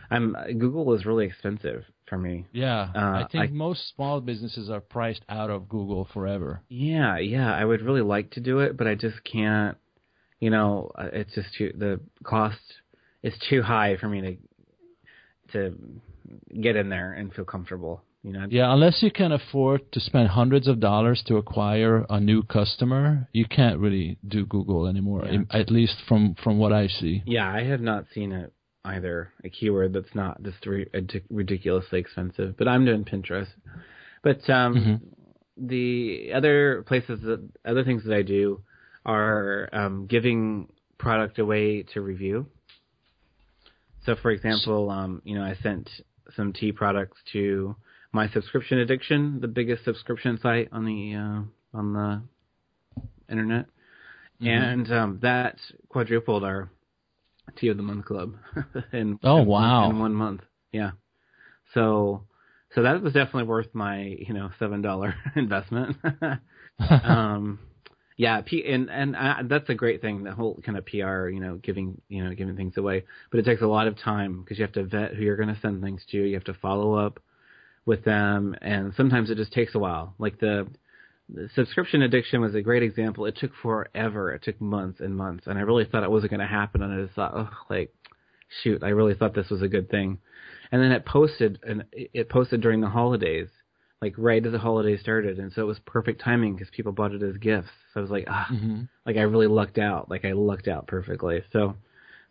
[0.10, 2.45] I'm Google is really expensive for me.
[2.52, 6.62] Yeah, Uh, I think I- most small businesses are priced out of Google forever.
[6.67, 9.78] Yeah, yeah, I would really like to do it, but I just can't.
[10.41, 12.60] You know, uh, it's just too the cost
[13.24, 14.38] is too high for me to
[15.54, 15.78] to
[16.60, 18.04] get in there and feel comfortable.
[18.24, 18.45] You know.
[18.50, 23.30] Yeah, unless you can afford to spend hundreds of dollars to acquire a new customer,
[23.32, 25.26] you can't really do Google anymore.
[25.26, 25.43] Yeah.
[25.50, 27.24] At least from from what I see.
[27.26, 28.52] Yeah, I have not seen it
[28.86, 29.32] either.
[29.44, 30.89] A keyword that's not just ri-
[31.30, 32.56] ridiculously expensive.
[32.58, 33.50] But I'm doing Pinterest.
[34.24, 35.02] But um, Mhm.
[35.58, 38.62] the other places that other things that I do
[39.06, 42.48] are um, giving product away to review.
[44.06, 45.89] So, for example, um, you know, I sent
[46.36, 47.76] some tea products to
[48.12, 52.22] my subscription addiction, the biggest subscription site on the uh, on the
[53.30, 53.65] internet,
[54.41, 54.48] Mm-hmm.
[54.50, 56.67] and um, that quadrupled our
[57.56, 58.36] tea of the month club.
[58.94, 59.90] in Oh, wow.
[59.90, 60.92] In one month, yeah.
[61.74, 62.26] So
[62.74, 65.98] so that was definitely worth my you know seven dollar investment.
[67.04, 67.60] um,
[68.18, 70.24] yeah, P, and and uh, that's a great thing.
[70.24, 73.46] The whole kind of PR, you know, giving you know giving things away, but it
[73.46, 75.82] takes a lot of time because you have to vet who you're going to send
[75.82, 76.18] things to.
[76.18, 77.20] You have to follow up
[77.86, 80.14] with them, and sometimes it just takes a while.
[80.20, 80.68] Like the,
[81.34, 83.26] the subscription addiction was a great example.
[83.26, 84.34] It took forever.
[84.34, 86.82] It took months and months, and I really thought it wasn't going to happen.
[86.82, 87.94] And I just thought, oh, like,
[88.63, 90.20] shoot, I really thought this was a good thing.
[90.72, 93.48] And then it posted, and it posted during the holidays,
[94.02, 97.13] like right as the holidays started, and so it was perfect timing because people bought
[97.13, 97.70] it as gifts.
[97.94, 100.10] So I was like, ah, hmm like I really lucked out.
[100.10, 101.41] Like I lucked out perfectly.
[101.52, 101.76] So,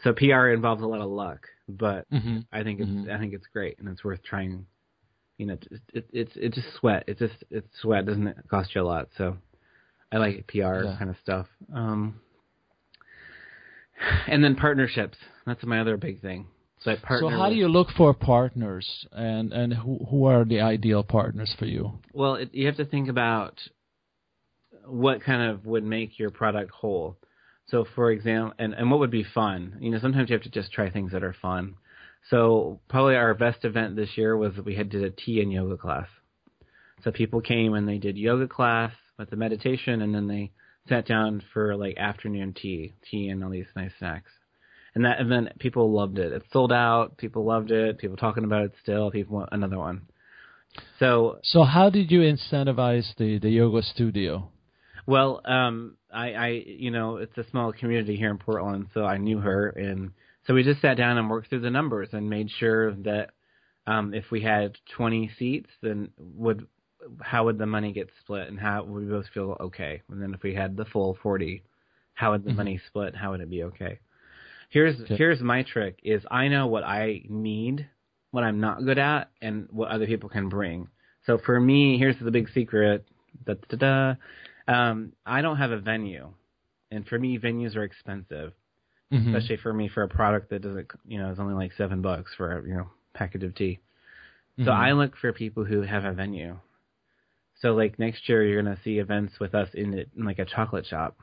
[0.05, 3.11] so PR involves a lot of luck, but hmm I think it's Mhm.
[3.15, 4.67] I think it's great and it's worth trying.
[5.41, 7.05] You know, it, it, it's it's just sweat.
[7.07, 8.05] It's just it's sweat.
[8.05, 9.09] Doesn't it cost you a lot?
[9.17, 9.39] So
[10.13, 10.97] I like PR Yeah.
[10.99, 11.47] kind of stuff.
[11.75, 12.21] Um,
[14.27, 15.17] and then partnerships.
[15.47, 16.49] That's my other big thing.
[16.81, 17.31] So I partner.
[17.31, 21.55] So how do you look for partners, and and who who are the ideal partners
[21.59, 22.01] for you?
[22.13, 23.55] Well, it, you have to think about
[24.85, 27.17] what kind of would make your product whole.
[27.69, 29.79] So, for example, and, and what would be fun?
[29.81, 31.77] You know, sometimes you have to just try things that are fun.
[32.29, 35.77] So, probably our best event this year was we had did a tea and yoga
[35.77, 36.07] class.
[37.03, 40.53] So people came and they did yoga class with the meditation, and then they
[40.89, 44.31] sat down for like afternoon tea, tea and all these nice snacks.
[44.95, 46.33] And that event, people loved it.
[46.33, 47.17] It sold out.
[47.17, 47.99] People loved it.
[47.99, 49.11] People talking about it still.
[49.11, 50.03] People want another one.
[50.99, 54.51] So So how did you incentivize the the yoga studio?
[55.07, 59.17] Well, um, I, I, you know, it's a small community here in Portland, so I
[59.17, 60.13] knew her, and
[60.47, 63.31] so we just sat down and worked through the numbers and made sure that
[63.87, 66.67] um, if we had 20 seats, then would
[67.23, 70.03] how would the money get split, and how would we both feel okay?
[70.11, 71.63] And then if we had the full 40,
[72.15, 72.57] how would the Mhm.
[72.57, 73.17] money split?
[73.17, 73.99] How would it be okay?
[74.71, 75.17] Here's Okay.
[75.17, 77.89] here's my trick: is I know what I need,
[78.31, 80.89] what I'm not good at, and what other people can bring.
[81.27, 83.05] So for me, here's the big secret.
[83.47, 84.15] Da da da.
[84.73, 86.33] Um, I don't have a venue,
[86.91, 88.53] and for me, venues are expensive,
[89.13, 89.35] Mhm.
[89.35, 92.33] especially for me for a product that doesn't, you know, is only like seven bucks
[92.35, 93.79] for a you know packet of tea.
[94.59, 94.75] So Mhm.
[94.77, 96.59] I look for people who have a venue.
[97.57, 100.45] So like next year, you're gonna see events with us in, it, in like a
[100.45, 101.17] chocolate shop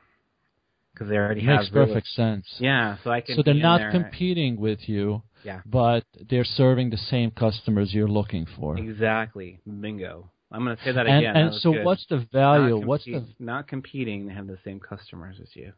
[0.93, 2.57] because they already makes have real- perfect sense.
[2.59, 3.35] Yeah, so I can.
[3.35, 5.61] So they're not competing with you, Yeah.
[5.65, 8.77] but they're serving the same customers you're looking for.
[8.77, 9.59] Exactly.
[9.65, 10.29] Bingo.
[10.51, 11.35] I'm gonna say that And again.
[11.35, 11.85] And was so good.
[11.85, 12.77] what's the value?
[12.79, 14.27] Not What's the not competing?
[14.27, 15.73] They have the same customers as you.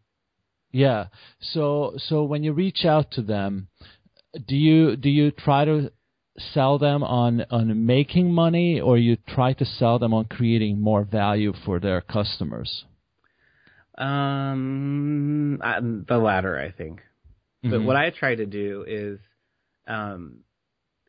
[0.71, 1.07] Yeah.
[1.39, 3.67] So so when you reach out to them,
[4.47, 5.91] do you do you try to
[6.53, 11.03] sell them on on making money or you try to sell them on creating more
[11.03, 12.85] value for their customers?
[13.97, 17.01] Um, I, the latter, I think.
[17.61, 17.83] But Mhm.
[17.83, 19.19] what I try to do is
[19.87, 20.43] um,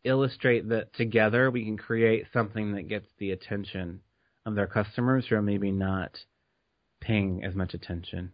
[0.03, 4.01] illustrate that together we can create something that gets the attention
[4.45, 6.19] of their customers who are maybe not
[7.01, 8.33] paying as much attention.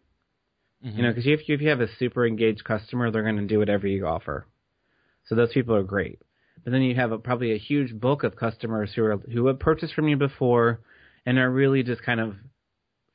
[0.85, 0.97] Mhm.
[0.97, 3.47] You know, because if you, if you have a super engaged customer, they're going to
[3.47, 4.47] do whatever you offer.
[5.27, 6.21] So those people are great.
[6.65, 9.59] But then you have a, probably a huge bulk of customers who are who have
[9.59, 10.81] purchased from you before
[11.25, 12.37] and are really just kind of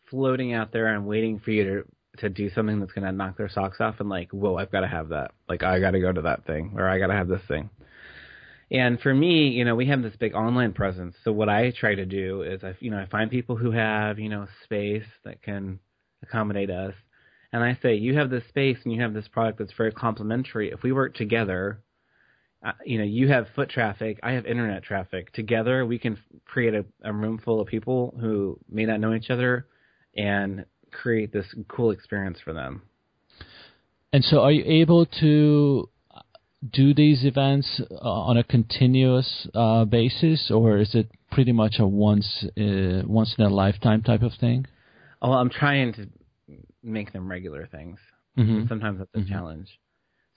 [0.09, 1.83] floating out there and waiting for you to
[2.17, 4.81] to do something that's going to knock their socks off and like, whoa, I've got
[4.81, 5.31] to have that.
[5.47, 7.69] Like I got to go to that thing or I got to have this thing.
[8.69, 11.15] And for me, you know, we have this big online presence.
[11.23, 14.17] So what I try to do is I, you know, I find people who have,
[14.19, 15.79] you know, space that can
[16.23, 16.93] accommodate us.
[17.53, 20.71] And I say, you have this space and you have this product that's very complementary.
[20.71, 21.81] If we work together,
[22.65, 25.33] uh, you know, you have foot traffic, I have internet traffic.
[25.33, 29.29] Together, we can create a, a room full of people who may not know each
[29.29, 29.67] other
[30.15, 32.83] and create this cool experience for them.
[34.13, 35.89] And so are you able to
[36.71, 41.87] do these events uh, on a continuous uh, basis or is it pretty much a
[41.87, 44.67] once uh, once in a lifetime type of thing?
[45.21, 46.07] Oh, I'm trying to
[46.83, 47.99] make them regular things.
[48.37, 48.67] Mhm.
[48.67, 49.29] Sometimes that's a Mhm.
[49.29, 49.79] challenge.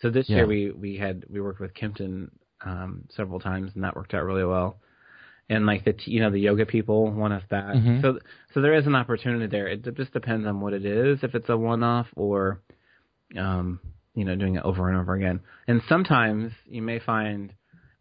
[0.00, 0.38] So this Yeah.
[0.38, 2.30] year we we had we worked with Kimpton
[2.62, 4.80] um, several times and that worked out really well.
[5.48, 7.76] And like the you know the yoga people want us back.
[7.76, 8.00] Mhm.
[8.00, 8.18] So
[8.52, 9.68] so there is an opportunity there.
[9.68, 11.22] It just depends on what it is.
[11.22, 12.60] If it's a one off or
[13.36, 13.80] um,
[14.14, 15.40] you know doing it over and over again.
[15.66, 17.52] And sometimes you may find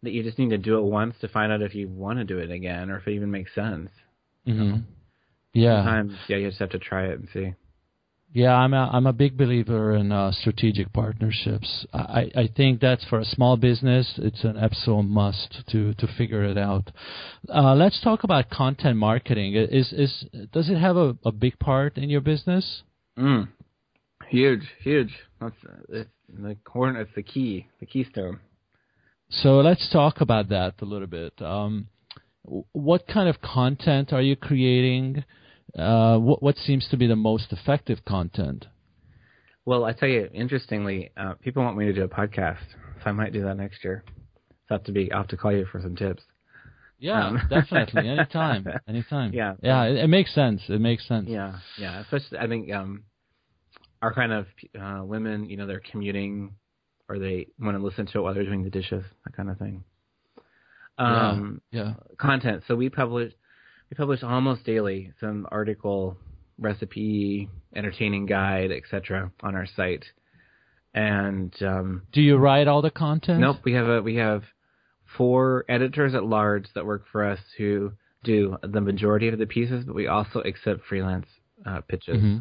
[0.02, 2.24] that you just need to do it once to find out if you want to
[2.24, 3.90] do it again or if it even makes sense.
[4.46, 4.82] Mhm.
[5.52, 5.82] Yeah.
[5.82, 7.54] Sometimes yeah you just have to try it and see.
[8.34, 11.86] Yeah, I'm a I'm a big believer in uh, strategic partnerships.
[11.92, 16.42] I I think that's for a small business, it's an absolute must to to figure
[16.42, 16.90] it out.
[17.48, 19.54] Uh, let's talk about content marketing.
[19.54, 22.82] Is is does it have a, a big part in your business?
[23.16, 23.46] Mm.
[24.28, 25.14] Huge, huge.
[25.40, 25.54] That's
[25.88, 26.96] it's the corn.
[26.96, 28.40] It's the key, the keystone.
[29.28, 31.40] So let's talk about that a little bit.
[31.40, 31.86] Um,
[32.72, 35.24] what kind of content are you creating?
[35.78, 38.66] Uh, what, what seems to be the most effective content?
[39.64, 42.64] Well, I tell you, interestingly, uh, people want me to do a podcast,
[43.02, 44.04] so I might do that next year.
[44.68, 46.22] So I have to be, i have to call you for some tips.
[46.98, 47.40] Yeah, um.
[47.50, 48.08] definitely.
[48.08, 48.66] Anytime.
[48.88, 49.32] Anytime.
[49.32, 49.54] Yeah.
[49.62, 50.62] Yeah, it, it, makes sense.
[50.68, 51.28] It makes sense.
[51.28, 52.00] Yeah, yeah.
[52.00, 53.04] Especially, I think um,
[54.00, 54.46] our kind of
[54.80, 56.54] uh, women, you know, they're commuting
[57.08, 59.58] or they want to listen to it while they're doing the dishes, that kind of
[59.58, 59.84] thing.
[60.98, 61.82] Um, yeah.
[61.82, 61.94] yeah.
[62.18, 62.62] Content.
[62.68, 63.32] So we publish
[63.94, 66.16] we publish almost daily some article,
[66.58, 69.30] recipe, entertaining guide, etc.
[69.40, 70.04] on our site.
[70.94, 73.40] And um, do you write all the content?
[73.40, 73.58] Nope.
[73.64, 74.42] We have a we have
[75.16, 77.92] four editors at large that work for us who
[78.24, 81.26] do the majority of the pieces, but we also accept freelance
[81.64, 82.16] uh, pitches.
[82.16, 82.38] Mm-hmm.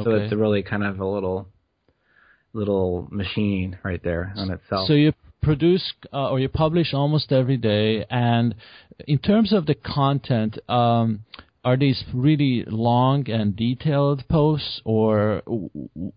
[0.00, 0.04] Okay.
[0.04, 1.48] So it's really kind of a little
[2.52, 4.86] little machine right there on itself.
[4.86, 8.04] So you produce uh, or you publish almost every day.
[8.10, 8.54] And
[9.06, 11.24] in terms of the content, um,
[11.64, 15.70] are these really long and detailed posts, or w-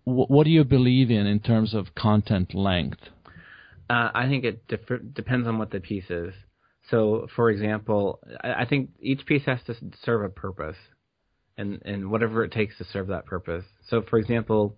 [0.04, 3.00] what do you believe in in terms of content length?
[3.88, 4.66] Uh, I think it
[5.14, 6.34] depends on what the piece is.
[6.90, 10.76] So, for example, I, I think each piece has to serve a purpose,
[11.56, 13.64] and and whatever it takes to serve that purpose.
[13.88, 14.76] So, for example,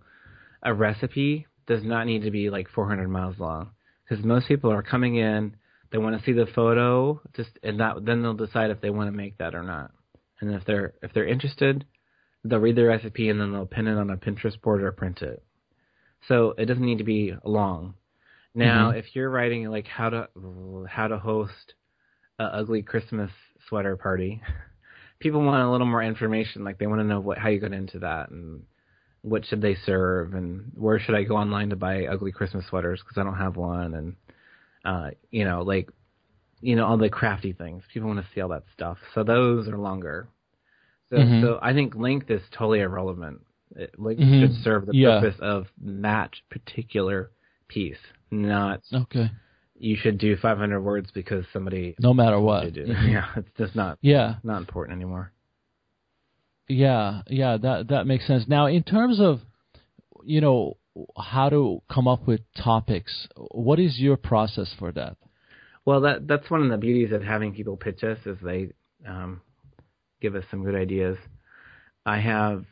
[0.63, 3.71] a recipe does not need to be like 400 miles long
[4.11, 5.55] because most people are coming in,
[5.91, 9.07] they want to see the photo, just and that then they'll decide if they want
[9.07, 9.91] to make that or not.
[10.41, 11.85] And if they're if they're interested,
[12.43, 15.21] they'll read the recipe and then they'll pin it on a Pinterest board or print
[15.21, 15.41] it.
[16.27, 17.93] So it doesn't need to be long.
[18.53, 18.99] Now, mm-hmm.
[18.99, 20.27] if you're writing like how to
[20.89, 21.75] how to host
[22.37, 23.31] a ugly Christmas
[23.69, 24.41] sweater party,
[25.19, 26.65] people want a little more information.
[26.65, 28.63] Like they want to know what how you got into that and
[29.23, 33.01] what should they serve and where should I go online to buy ugly Christmas sweaters
[33.01, 34.15] because I don't have one and
[34.83, 35.89] uh you know like
[36.61, 37.83] you know all the crafty things.
[37.93, 38.97] People want to see all that stuff.
[39.13, 40.27] So those are longer.
[41.09, 41.41] So mm-hmm.
[41.43, 43.41] so I think length is totally irrelevant.
[43.75, 44.41] It, length mm-hmm.
[44.41, 45.19] should serve the yeah.
[45.19, 47.31] purpose of that particular
[47.67, 47.97] piece
[48.31, 49.29] not okay.
[49.77, 52.75] you should do 500 words because somebody no matter what.
[52.75, 54.35] yeah it's just not yeah.
[54.43, 55.31] not important anymore
[56.71, 58.45] yeah, yeah, that that makes sense.
[58.47, 59.41] Now, in terms of
[60.23, 60.77] you know
[61.17, 65.17] how to come up with topics, what is your process for that?
[65.85, 68.69] Well, that that's one of the beauties of having people pitch us is they
[69.07, 69.41] um,
[70.21, 71.17] give us some good ideas.
[72.05, 72.65] I have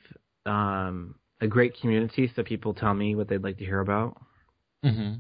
[0.45, 4.21] um, a great community, so people tell me what they'd like to hear about.
[4.83, 5.15] Mm-hmm.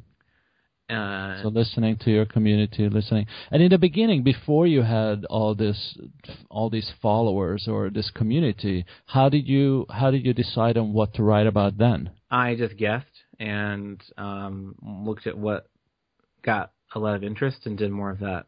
[0.89, 5.53] Uh, so listening to your community, listening, and in the beginning, before you had all
[5.53, 5.97] this,
[6.49, 11.13] all these followers or this community, how did you how did you decide on what
[11.13, 12.09] to write about then?
[12.31, 13.05] I just guessed
[13.39, 14.75] and um,
[15.05, 15.67] looked at what
[16.43, 18.45] got a lot of interest and did more of that.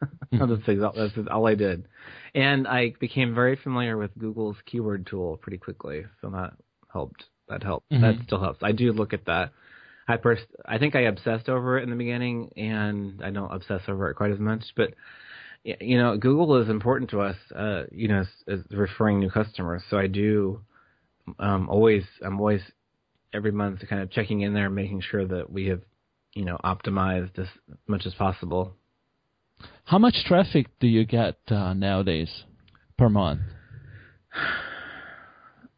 [0.32, 1.86] that's, that's all I did,
[2.34, 6.52] and I became very familiar with Google's keyword tool pretty quickly, so that
[6.92, 7.24] helped.
[7.48, 7.90] That helped.
[7.90, 8.02] Mm-hmm.
[8.02, 8.62] That still helps.
[8.62, 9.52] I do look at that
[10.08, 13.82] I pers- I think I obsessed over it in the beginning, and I don't obsess
[13.88, 14.64] over it quite as much.
[14.76, 14.94] But
[15.64, 17.36] you know, Google is important to us.
[17.54, 19.82] Uh, you know, as, as referring new customers.
[19.90, 20.60] So I do
[21.38, 22.04] um, always.
[22.24, 22.62] I'm always
[23.32, 25.82] every month kind of checking in there, and making sure that we have
[26.34, 27.48] you know optimized as
[27.86, 28.74] much as possible.
[29.84, 32.44] How much traffic do you get uh, nowadays
[32.98, 33.42] per month?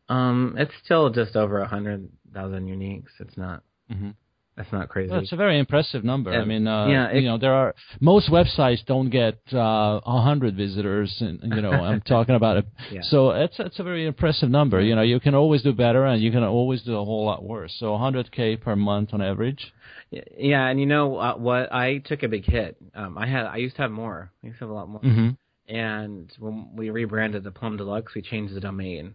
[0.06, 3.08] Um, it's still just over a hundred thousand uniques.
[3.20, 4.10] It's not Mm-hmm.
[4.56, 5.10] That's not crazy.
[5.10, 6.30] That's a very impressive number.
[6.30, 9.58] And, I mean, uh, yeah, it, you know, there are most websites don't get uh,
[9.58, 12.66] a uh, hundred visitors, and you know, I'm talking about it.
[12.92, 13.00] Yeah.
[13.02, 14.80] So it's it's a very impressive number.
[14.80, 17.42] You know, you can always do better, and you can always do a whole lot
[17.42, 17.74] worse.
[17.80, 19.72] So 100k per month on average.
[20.12, 21.72] Yeah, and you know uh, what?
[21.72, 22.76] I took a big hit.
[22.94, 24.30] Um, I had I used to have more.
[24.44, 25.00] I used to have a lot more.
[25.00, 25.30] Mm-hmm.
[25.74, 29.14] And when we rebranded the Plum Deluxe, we changed the domain.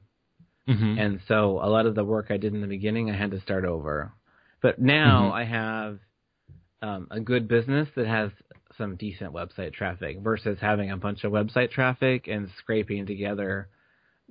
[0.67, 0.99] Mm-hmm.
[0.99, 3.39] And so a lot of the work I did in the beginning, I had to
[3.39, 4.11] start over.
[4.61, 5.33] But now mm-hmm.
[5.33, 5.99] I have
[6.81, 8.31] um, a good business that has
[8.77, 13.69] some decent website traffic versus having a bunch of website traffic and scraping together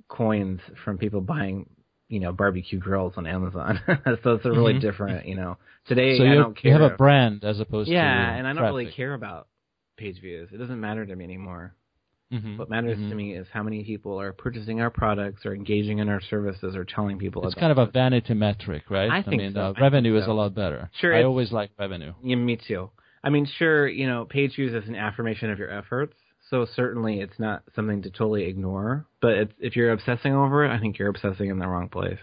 [0.07, 1.69] coins from people buying,
[2.07, 3.79] you know, barbecue grills on Amazon.
[4.23, 4.81] so it's a really mm-hmm.
[4.81, 5.57] different, you know.
[5.87, 6.71] Today so I don't care.
[6.73, 8.75] You have a brand as opposed yeah, to Yeah, and I don't traffic.
[8.75, 9.47] really care about
[9.97, 10.49] page views.
[10.51, 11.75] It doesn't matter to me anymore.
[12.31, 12.57] Mhm.
[12.57, 13.09] What matters Mhm.
[13.09, 16.75] to me is how many people are purchasing our products or engaging in our services
[16.75, 17.51] or telling people about it.
[17.53, 19.09] It's kind of a vanity metric, right?
[19.09, 19.59] I think mean, so.
[19.61, 20.89] uh, I think revenue is a lot better.
[20.93, 22.13] Sure, I always like revenue.
[22.21, 22.91] Yeah, me too.
[23.23, 26.13] I mean, sure, you know, page views is an affirmation of your efforts,
[26.49, 29.05] so certainly it's not something to totally ignore.
[29.21, 32.19] But it's, if you're obsessing over it, I think you're obsessing in the wrong place.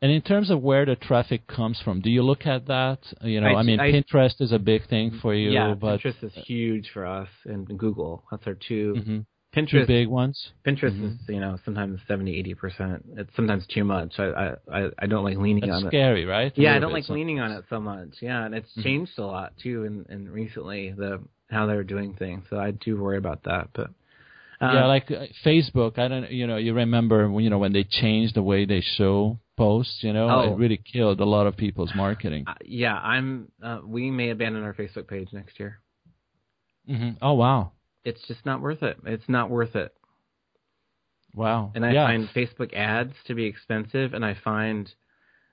[0.00, 2.98] And in terms of where the traffic comes from, do you look at that?
[3.22, 6.00] You know, I- I, mean, I- Pinterest is a big thing for you, yeah, but
[6.00, 8.24] Pinterest is huge for us, and Google.
[8.30, 9.26] That's our 2 Mhm.
[9.54, 9.70] Pinterest.
[9.82, 10.50] two big ones.
[10.66, 11.14] Pinterest Mhm.
[11.20, 13.04] is you know sometimes 70 80 percent.
[13.16, 14.18] It's sometimes too much.
[14.18, 15.90] I I I- don't like leaning That's on it.
[15.90, 16.52] scary, right?
[16.56, 18.20] Yeah, I don't like so- leaning on it so much.
[18.20, 18.82] Yeah, and it's Mhm.
[18.82, 22.44] changed a lot too, and and recently the how they're doing things.
[22.50, 23.68] So I do worry about that.
[23.74, 23.90] But
[24.60, 25.98] uh, yeah, like uh, Facebook.
[25.98, 28.80] I don't, you know, you remember, when, you know, when they changed the way they
[28.80, 30.02] show posts.
[30.02, 30.52] You know, Oh.
[30.52, 32.44] it really killed a lot of people's marketing.
[32.46, 33.48] uh, yeah, I'm.
[33.62, 35.78] Uh, we may abandon our Facebook page next year.
[36.86, 37.72] hmm Oh wow,
[38.04, 38.98] It's just not worth it.
[39.06, 39.94] It's not worth it.
[41.34, 41.70] wow.
[41.74, 42.06] And I yeah.
[42.06, 44.92] find Facebook ads to be expensive, and I find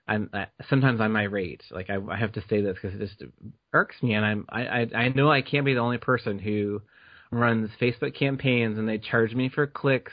[0.08, 1.64] I'm I, sometimes I'm irate.
[1.72, 3.24] Like I, I have to say this because it just
[3.74, 6.82] irks me, and I'm I, I I know I can't be the only person who
[7.32, 10.12] runs Facebook campaigns and they charge me for clicks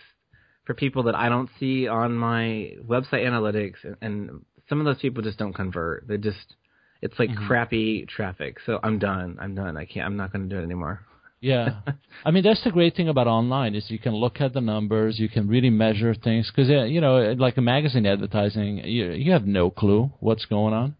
[0.64, 5.00] for people that I don't see on my website analytics, and, and some of those
[5.00, 6.06] people just don't convert.
[6.06, 6.54] They just
[7.02, 7.46] it's like Mhm.
[7.46, 8.58] crappy traffic.
[8.66, 9.36] So I'm done.
[9.40, 9.76] I'm done.
[9.76, 10.06] I can't.
[10.06, 11.00] I'm not going to do it anymore.
[11.40, 11.80] Yeah,
[12.24, 15.18] I mean that's the great thing about online is you can look at the numbers,
[15.18, 19.46] you can really measure things because you know, like a magazine advertising, you you have
[19.46, 20.96] no clue what's going on.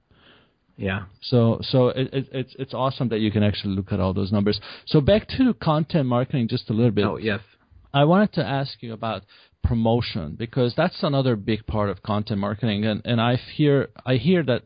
[0.77, 1.07] Yeah.
[1.21, 4.31] So so it, it, it's it's awesome that you can actually look at all those
[4.31, 4.61] numbers.
[4.87, 7.05] So back to content marketing just a little bit.
[7.05, 7.41] Oh yes.
[7.93, 9.23] I wanted to ask you about
[9.65, 14.45] promotion because that's another big part of content marketing, and and I hear I hear
[14.45, 14.63] that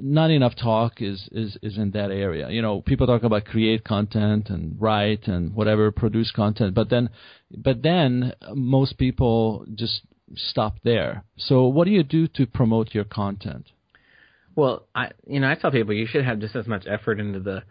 [0.00, 2.50] not enough talk is is is in that area.
[2.50, 7.10] You know, people talk about create content and write and whatever, produce content, but then
[7.56, 10.02] but then most people just
[10.34, 11.24] stop there.
[11.36, 13.70] So what do you do to promote your content?
[14.54, 17.40] Well, I you know I tell people you should have just as much effort into
[17.40, 17.62] the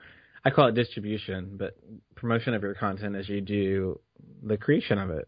[0.44, 1.78] I call it distribution, but
[2.16, 4.00] promotion of your content as you do
[4.42, 5.28] the creation of it.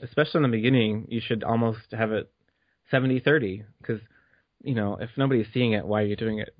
[0.00, 2.30] Especially in the beginning, you should almost have it
[2.92, 4.00] 70-30 because
[4.64, 6.54] you know if nobody's seeing it, why are you doing it?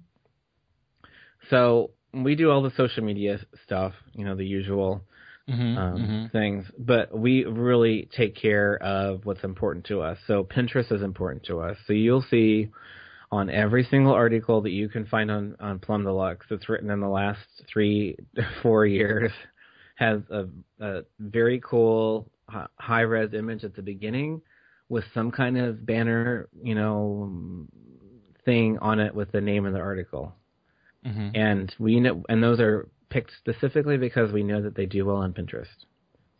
[1.50, 5.02] So we do all the social media stuff, you know, the usual
[5.48, 10.16] Mm-hmm, um, things, but we really take care of what's important to us.
[10.26, 11.76] So Pinterest is important to us.
[11.86, 12.70] So you'll see
[13.30, 17.00] on every single article that you can find on on Plum Deluxe that's written in
[17.00, 17.40] the last
[17.70, 18.16] three
[18.62, 19.32] four years
[19.96, 20.46] has a,
[20.80, 24.40] a very cool high res image at the beginning
[24.88, 27.66] with some kind of banner, you know,
[28.44, 30.34] thing on it with the name of the article.
[31.06, 31.30] Mm-hmm.
[31.34, 35.16] And we know, and those are picked specifically because we know that they do well
[35.16, 35.66] on Pinterest.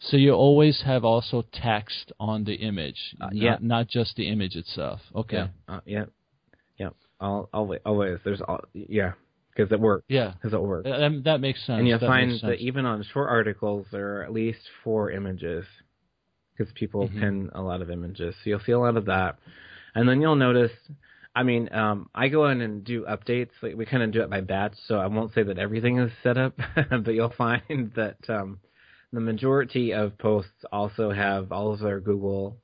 [0.00, 3.56] So you always have also text on the image, Uh, not, yeah.
[3.60, 5.00] not just the image itself.
[5.14, 5.36] Okay.
[5.36, 5.48] Yeah.
[5.68, 6.04] Uh, yeah.
[6.78, 6.88] Yeah.
[7.20, 8.18] Al always, always.
[8.24, 8.60] There's all.
[8.74, 9.12] Yeah.
[9.54, 10.04] Because it works.
[10.08, 10.32] Yeah.
[10.34, 10.84] Because it works.
[10.84, 11.78] That, that makes sense.
[11.78, 15.64] and you'll that find that even on short articles, there are at least four images.
[16.56, 17.20] Because people Mhm.
[17.20, 19.38] pin a lot of images, so you'll see a lot of that.
[19.94, 20.72] And then you'll notice.
[21.34, 23.50] I mean, um, I go in and do updates.
[23.62, 26.12] Like we kind of do it by batch, so I won't say that everything is
[26.22, 26.54] set up,
[26.90, 28.60] but you'll find that um,
[29.12, 32.58] the majority of posts also have all of their Google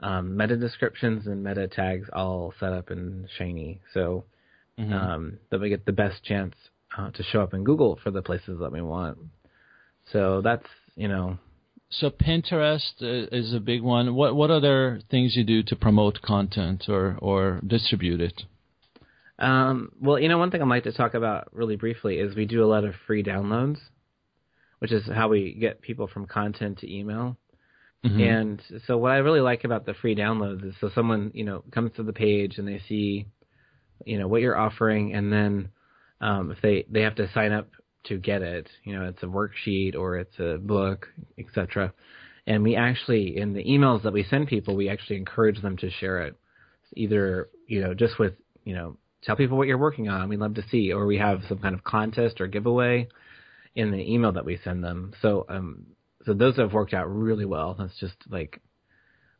[0.00, 4.24] um, meta descriptions and meta tags all set up in Shiny, so
[4.78, 4.92] Mhm.
[4.94, 6.54] um, that we get the best chance
[6.96, 9.18] uh, to show up in Google for the places that we want.
[10.12, 11.38] So that's you know
[11.92, 14.14] so Pinterest uh, is a big one.
[14.14, 18.42] What what other things you do to promote content or or distribute it?
[19.38, 22.46] Um, well, you know, one thing I'd like to talk about really briefly is we
[22.46, 23.78] do a lot of free downloads,
[24.78, 27.36] which is how we get people from content to email.
[28.04, 28.20] Mhm.
[28.20, 31.62] And so what I really like about the free downloads is so someone, you know,
[31.70, 33.26] comes to the page and they see,
[34.04, 35.68] you know, what you're offering and then
[36.20, 37.68] um, if they, they have to sign up
[38.04, 41.92] to get it, you know, it's a worksheet or it's a book, etc.
[42.46, 45.90] And we actually in the emails that we send people, we actually encourage them to
[45.90, 46.36] share it.
[46.94, 48.34] Either, you know, just with,
[48.64, 50.28] you know, tell people what you're working on.
[50.28, 53.08] We'd love to see, or we have some kind of contest or giveaway
[53.74, 55.14] in the email that we send them.
[55.22, 55.86] So, um,
[56.24, 57.74] so those have worked out really well.
[57.78, 58.60] That's just like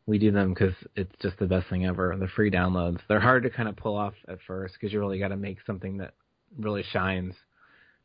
[0.05, 2.15] we do them because it's just the best thing ever.
[2.19, 5.19] The free downloads they're hard to kind of pull off at first because you really
[5.19, 6.13] got to make something that
[6.57, 7.35] really shines.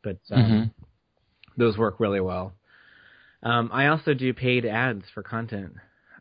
[0.03, 0.71] But um, Mhm.
[1.57, 2.53] those work really well.
[3.43, 5.75] Um, I also do paid ads for content,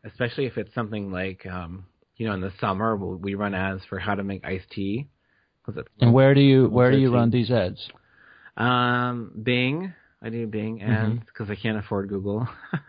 [0.04, 3.82] especially if it's something like um, you know in the summer we'll, we run ads
[3.88, 5.08] for how to make iced tea.
[5.64, 7.90] 'cause it's- And where do you where do you run these ads?
[8.56, 11.16] um, Bing, I do Bing Mm-hmm.
[11.16, 12.48] ads because I can't afford Google.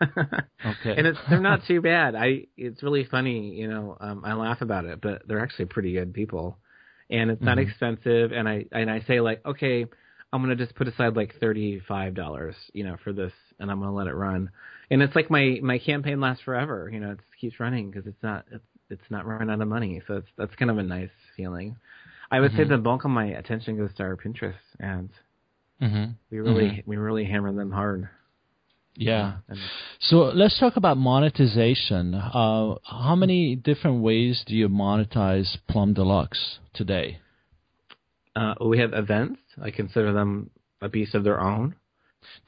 [0.64, 0.94] Okay.
[0.96, 2.14] and it's they're not too bad.
[2.14, 3.96] I it's really funny, you know.
[4.00, 6.58] Um, I laugh about it, but they're actually pretty good people,
[7.10, 7.68] and it's not Mhm.
[7.68, 8.32] expensive.
[8.32, 9.86] And I and I say like, okay,
[10.32, 13.80] I'm gonna just put aside like thirty five dollars, you know, for this, and I'm
[13.80, 14.50] gonna let it run.
[14.90, 16.88] And it's like my my campaign lasts forever.
[16.92, 20.00] You know, it keeps running because it's not it's, it's not running out of money.
[20.06, 21.76] So it's that's kind of a nice feeling.
[22.30, 22.68] I would say Mhm.
[22.68, 25.12] the bulk of my attention goes to our Pinterest ads.
[25.80, 26.86] hmm We really Mhm.
[26.86, 28.08] we really hammer them hard.
[28.96, 29.34] Yeah.
[30.00, 32.14] So let's talk about monetization.
[32.14, 37.18] Uh, how many different ways do you monetize Plum Deluxe today?
[38.36, 39.40] uh, we have events.
[39.62, 40.50] I consider them
[40.80, 41.74] a beast of their own.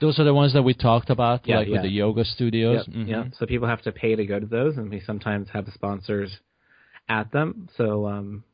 [0.01, 2.85] Those are the ones that we talked about, Yeah, like with the yoga studios.
[2.87, 3.09] Yep, Mhm.
[3.09, 3.27] yep.
[3.39, 6.31] So people have to pay to go to those, and we sometimes have sponsors
[7.09, 7.69] at them.
[7.77, 8.45] So um,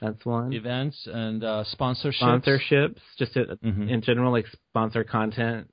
[0.00, 0.52] that's one.
[0.52, 2.20] Events and uh, sponsorships.
[2.20, 3.88] Sponsorships, just to, Mhm.
[3.88, 5.70] in general, like sponsor content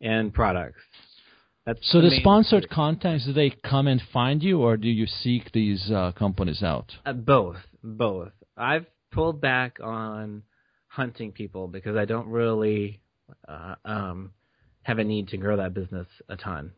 [0.00, 0.80] and products.
[1.66, 5.06] That's So the main- sponsored contents, do they come and find you, or do you
[5.06, 6.94] seek these uh, companies out?
[7.06, 8.32] Uh, both, both.
[8.56, 10.42] I've pulled back on
[10.94, 13.00] hunting people because I don't really
[13.48, 14.32] uh, um,
[14.82, 16.70] have a need to grow that business a ton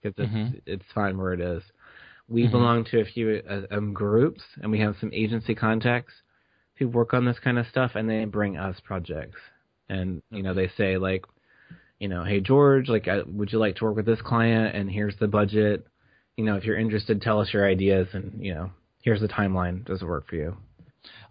[0.00, 0.60] because it's Mhm.
[0.66, 1.62] it's fine where it is.
[2.28, 2.50] We Mhm.
[2.52, 6.14] belong to a few uh, um, groups, and we have some agency contacts
[6.76, 9.40] who work on this kind of stuff, and they bring us projects,
[9.88, 11.24] and you know they say like,
[11.98, 14.76] you know, hey George, like, uh, would you like to work with this client?
[14.76, 15.86] And here's the budget.
[16.36, 18.70] You know, if you're interested, tell us your ideas, and you know,
[19.02, 19.84] here's the timeline.
[19.84, 20.56] Does it work for you?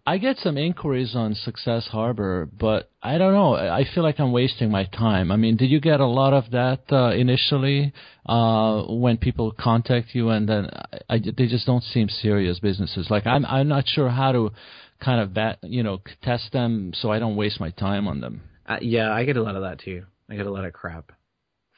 [0.06, 3.56] I get some inquiries on Success Harbor, but I don't know.
[3.56, 5.32] I feel like I'm wasting my time.
[5.32, 7.94] I mean, did you get a lot of that uh, initially
[8.26, 10.70] uh, when people contact you, and then
[11.10, 13.08] I, I, they just don't seem serious businesses?
[13.10, 14.52] Like I'm, I'm not sure how to
[15.00, 18.42] kind of bat, you know, test them so I don't waste my time on them.
[18.68, 20.04] Uh, yeah, I get a lot of that too.
[20.30, 21.14] I get a lot of crap.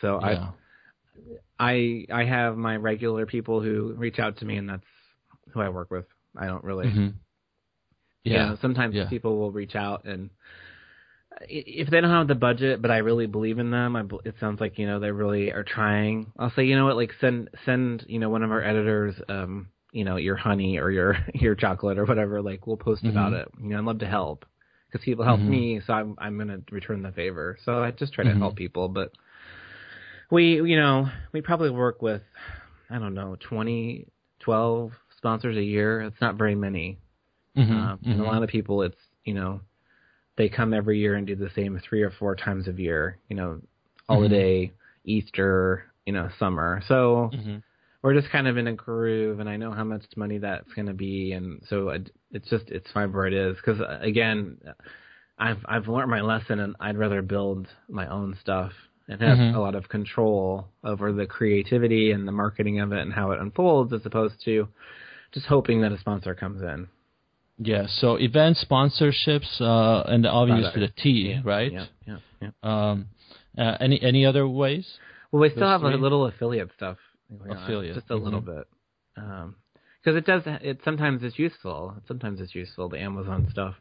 [0.02, 0.52] So Yeah.
[1.60, 4.84] I I I have my regular people who reach out to me, and that's
[5.52, 6.06] who I work with.
[6.36, 7.14] I don't really.
[8.26, 8.46] Hmm you Yeah.
[8.50, 9.08] know, sometimes Yeah.
[9.10, 10.30] people will reach out and
[11.50, 14.62] if they don't have the budget, but I really believe in them, I, it sounds
[14.62, 16.32] like you know they really are trying.
[16.40, 19.68] I'll say, you know what, like send send you know one of our editors, um,
[19.92, 22.42] you know your honey or your your chocolate or whatever.
[22.42, 23.42] Like we'll post about Mhm.
[23.42, 23.48] it.
[23.62, 24.46] You know, I'd love to help
[24.90, 25.50] because people help Mhm.
[25.50, 27.58] me, so I'm I'm gonna return the favor.
[27.66, 28.40] So I just try to Mhm.
[28.40, 29.12] help people, but
[30.32, 32.22] we you know we probably work with
[32.90, 34.08] I don't know 20,
[34.40, 36.02] 12 sponsors a year.
[36.02, 37.00] It's not very many.
[37.58, 37.72] Mhm.
[37.72, 38.28] Uh, and a Mhm.
[38.28, 39.62] lot of people, it's you know,
[40.38, 43.18] they come every year and do the same three or four times a year.
[43.30, 43.62] You know,
[44.08, 44.72] holiday,
[45.06, 46.82] Easter, you know, summer.
[46.88, 47.64] So Mhm.
[48.02, 50.86] we're just kind of in a groove, and I know how much money that's going
[50.88, 52.00] to be, and so I,
[52.32, 53.56] it's just it's fine where it is.
[53.58, 54.58] Because again,
[55.40, 58.72] I've I've learned my lesson, and I'd rather build my own stuff
[59.08, 59.56] and have Mhm.
[59.56, 63.40] a lot of control over the creativity and the marketing of it and how it
[63.40, 64.68] unfolds, as opposed to
[65.32, 66.88] just hoping that a sponsor comes in.
[67.58, 67.88] Yeah.
[67.88, 70.92] So event sponsorships, uh, and obviously the.
[71.02, 71.72] T, Yeah, right?
[71.72, 72.50] Yeah, yeah, yeah.
[72.64, 73.08] Um,
[73.58, 74.86] uh, any any other ways?
[75.32, 76.98] Well, we still have a little affiliate stuff.
[77.38, 78.58] going on, Affiliate, just a little mhm.
[78.58, 78.68] bit,
[80.04, 80.44] because it does.
[80.46, 81.96] It sometimes it's useful.
[82.08, 83.76] Sometimes it's useful the Amazon stuff.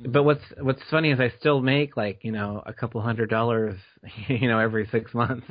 [0.00, 0.12] Mm-hmm.
[0.12, 3.78] But what's what's funny is I still make like you know a couple hundred dollars,
[4.28, 5.46] you know, every six months,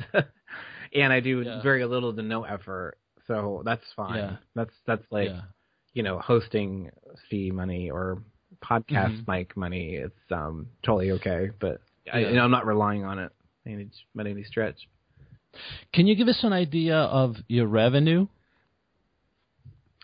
[0.94, 1.62] and I do Yeah.
[1.62, 2.98] very little to no effort.
[3.26, 4.16] So that's fine.
[4.16, 4.36] Yeah.
[4.54, 5.42] That's that's like yeah.
[5.98, 6.92] You know hosting
[7.28, 8.22] fee money or
[8.62, 9.26] podcast Mhm.
[9.26, 9.96] mic money.
[9.96, 11.80] It's um totally okay, but
[12.12, 13.32] I, you know, I'm not relying on it
[13.64, 14.78] by any, by any stretch.
[15.92, 18.28] Can you give us an idea of your revenue?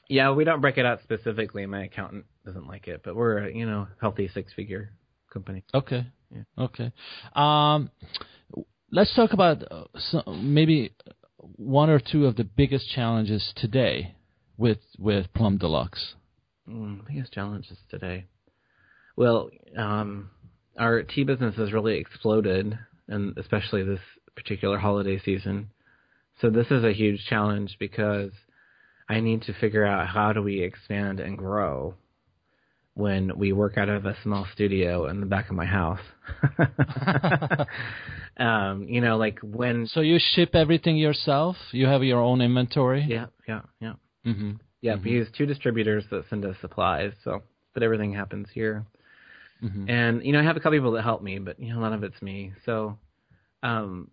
[0.08, 1.64] Yeah, we don't break it out specifically.
[1.64, 4.90] My accountant doesn't like it, but we're a, you know healthy six figure
[5.32, 5.62] company.
[5.72, 6.04] Okay.
[6.34, 6.42] Yeah.
[6.58, 6.90] Okay.
[7.36, 7.88] Um,
[8.90, 10.92] let's talk about uh, some, maybe
[11.38, 14.16] one or two of the biggest challenges today
[14.56, 16.14] with with Plum Deluxe.
[16.68, 18.26] Mm, biggest challenges today.
[19.16, 20.30] Well, um,
[20.78, 22.78] our tea business has really exploded,
[23.08, 24.00] and especially this
[24.34, 25.70] particular holiday season.
[26.40, 28.32] So this is a huge challenge because
[29.08, 31.94] I need to figure out how do we expand and grow
[32.94, 36.00] when we work out of a small studio in the back of my house.
[38.36, 41.56] um, you know, like when So you ship everything yourself?
[41.72, 43.04] You have your own inventory?
[43.08, 43.94] yeah, yeah, yeah.
[44.24, 44.52] Mm-hmm.
[44.80, 45.04] Yeah, Mhm.
[45.04, 48.84] we use two distributors that send us supplies, so but everything happens here.
[49.62, 49.88] Mm-hmm.
[49.88, 51.82] And you know, I have a couple people that help me, but you know, a
[51.82, 52.52] lot of it's me.
[52.66, 52.98] So,
[53.62, 54.10] um,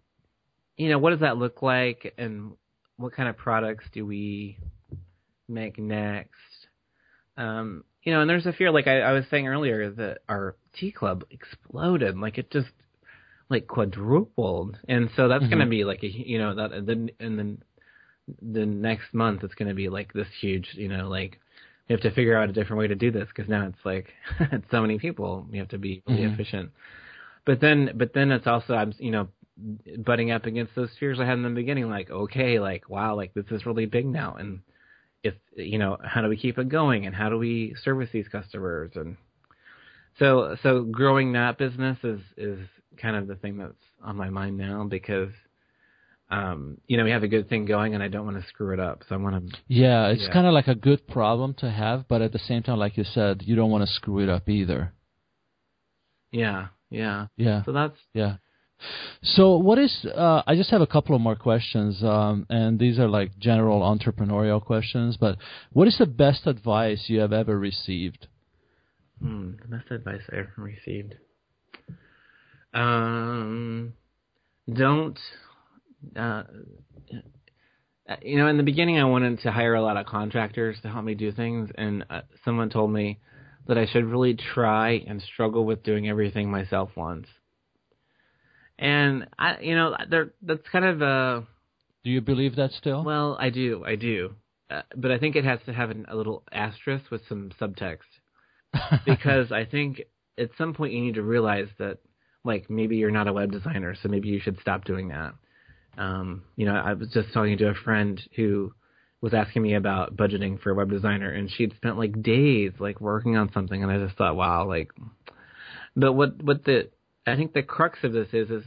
[0.78, 2.54] you know, what does that look like, and
[2.98, 4.58] what kind of products do we
[5.48, 6.30] make next?
[7.38, 10.56] Um, you know, and there's a fear, like I, I was saying earlier, that our
[10.74, 12.18] tea club exploded.
[12.18, 12.70] Like it just
[13.50, 17.38] like quadrupled, and so that's going to be like a you know that then and
[17.38, 17.64] then
[18.42, 21.40] the next month it's going to be like this huge you know like
[21.90, 24.14] we have to figure out a different way to do this because now it's like
[24.40, 26.34] it's so many people we have to be really Mhm.
[26.34, 26.72] efficient.
[27.46, 29.28] But then but then it's also I'm you know
[30.00, 33.34] butting up against those fears I had in the beginning like okay like wow like
[33.34, 34.62] this is really big now and
[35.24, 38.28] if you know how do we keep it going and how do we service these
[38.28, 39.18] customers and
[40.20, 42.60] so so growing that business is is
[42.98, 43.74] kind of the thing that's
[44.04, 45.32] on my mind now because
[46.32, 48.74] um you know we have a good thing going and I don't want to screw
[48.74, 50.34] it up so I want to Yeah, it's Yeah.
[50.34, 53.04] kind of like a good problem to have, but at the same time, like you
[53.04, 54.94] said, you don't want to screw it up either.
[56.32, 58.38] yeah yeah Yeah, so that's yeah.
[59.22, 60.06] So, what is?
[60.06, 63.82] Uh, I just have a couple of more questions, um, and these are like general
[63.82, 65.18] entrepreneurial questions.
[65.18, 65.38] But
[65.72, 68.28] what is the best advice you have ever received?
[69.22, 71.16] hmm, the best advice I ever received
[72.74, 73.94] um
[74.74, 75.20] don't
[76.16, 76.44] uh
[78.22, 81.06] you know in the beginning I wanted to hire a lot of contractors to help
[81.06, 83.20] me do things and uh, someone told me
[83.68, 87.28] that I should really try and struggle with doing everything myself once
[88.80, 91.42] and I you know there that's kind of uh
[92.04, 93.04] Do you believe that still?
[93.04, 94.36] well I do I do
[94.70, 98.08] uh, but I think it has to have an, a little asterisk with some subtext
[99.06, 100.02] because I think
[100.38, 101.98] at some point you need to realize that
[102.44, 105.34] like maybe you're not a web designer, so maybe you should stop doing that.
[105.98, 108.74] Um, you know, I was just talking to a friend who
[109.22, 113.00] was asking me about budgeting for a web designer, and she'd spent like days like
[113.00, 114.92] working on something, and I just thought, wow, like.
[115.96, 116.90] But what what the
[117.28, 118.64] I think the crux of this is is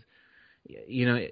[0.86, 1.26] you know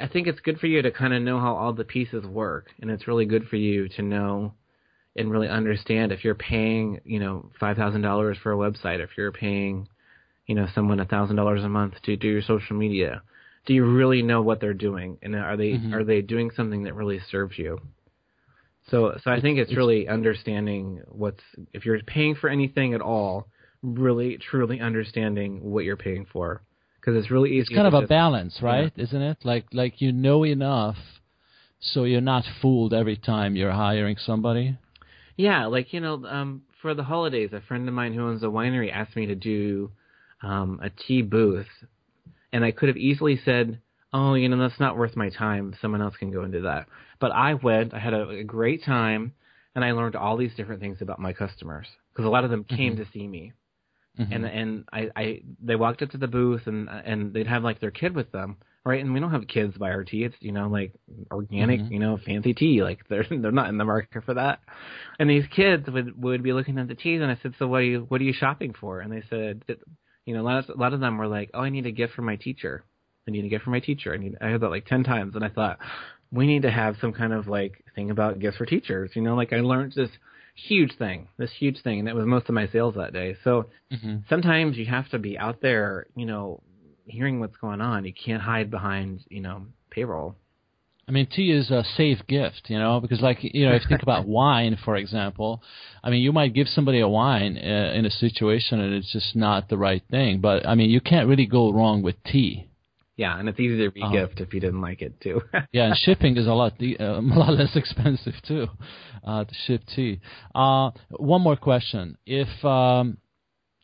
[0.00, 2.68] I think it's good for you to kind of know how all the pieces work,
[2.80, 4.54] and it's really good for you to know
[5.16, 9.10] and really understand if you're paying, you know, five thousand dollars for a website, if
[9.16, 9.88] you're paying,
[10.46, 13.22] you know, someone a thousand dollars a month to do your social media,
[13.68, 15.92] do you really know what they're doing, and are they Mhm.
[15.92, 17.78] are they doing something that really serves you?
[18.90, 21.44] So, so I think it's, it's- really understanding what's
[21.74, 23.46] if you're paying for anything at all,
[23.82, 26.62] really truly understanding what you're paying for,
[26.96, 27.60] because it's really easy.
[27.60, 28.90] it's kind of a balance, right?
[28.96, 29.36] Isn't it?
[29.44, 30.96] Like like you know enough,
[31.78, 34.78] so you're not fooled every time you're hiring somebody.
[35.36, 38.46] Yeah, like you know, um, for the holidays, a friend of mine who owns a
[38.46, 39.90] winery asked me to do
[40.42, 41.68] um, a tea booth,
[42.52, 43.80] and I could have easily said,
[44.12, 45.74] "Oh, you know, that's not worth my time.
[45.80, 46.86] Someone else can go and do that."
[47.20, 47.94] But I went.
[47.94, 49.32] I had a, a great time,
[49.74, 52.64] and I learned all these different things about my customers because a lot of them
[52.64, 53.04] came Mhm.
[53.04, 53.52] to see me,
[54.18, 54.32] Mhm.
[54.34, 57.80] and and I, I they walked up to the booth and and they'd have like
[57.80, 59.00] their kid with them, right?
[59.02, 60.24] And we don't have kids buy our tea.
[60.24, 60.92] It's you know like
[61.30, 61.90] organic, Mhm.
[61.90, 62.82] you know, fancy tea.
[62.82, 64.60] Like they're they're not in the market for that.
[65.18, 67.78] And these kids would would be looking at the teas, and I said, "So what
[67.78, 69.64] are you what are you shopping for?" And they said,
[70.28, 71.90] "You know, a lot of, a lot of them were like, oh, I need a
[71.90, 72.84] gift for my teacher.
[73.26, 74.12] I need a gift for my teacher.
[74.12, 75.78] I need." I heard that like ten times, and I thought,
[76.30, 79.12] we need to have some kind of like thing about gifts for teachers.
[79.14, 80.10] You know, like I learned this
[80.54, 83.36] huge thing, this huge thing, and that was most of my sales that day.
[83.44, 84.28] So Mhm.
[84.28, 86.62] sometimes you have to be out there, you know,
[87.06, 88.04] hearing what's going on.
[88.04, 90.36] You can't hide behind, you know, payroll.
[91.08, 93.88] I mean, tea is a safe gift, you know, because like you know, if you
[93.88, 95.62] think about wine, for example,
[96.04, 99.34] I mean, you might give somebody a wine uh, in a situation and it's just
[99.34, 102.68] not the right thing, but I mean, you can't really go wrong with tea.
[103.16, 104.26] Yeah, and it's easy to Uh-huh.
[104.26, 105.40] regift if you didn't like it too.
[105.72, 108.68] Yeah, and shipping is a lot de- uh, a lot less expensive too
[109.24, 110.20] uh, to ship tea.
[110.54, 113.18] Uh, one more question: If um,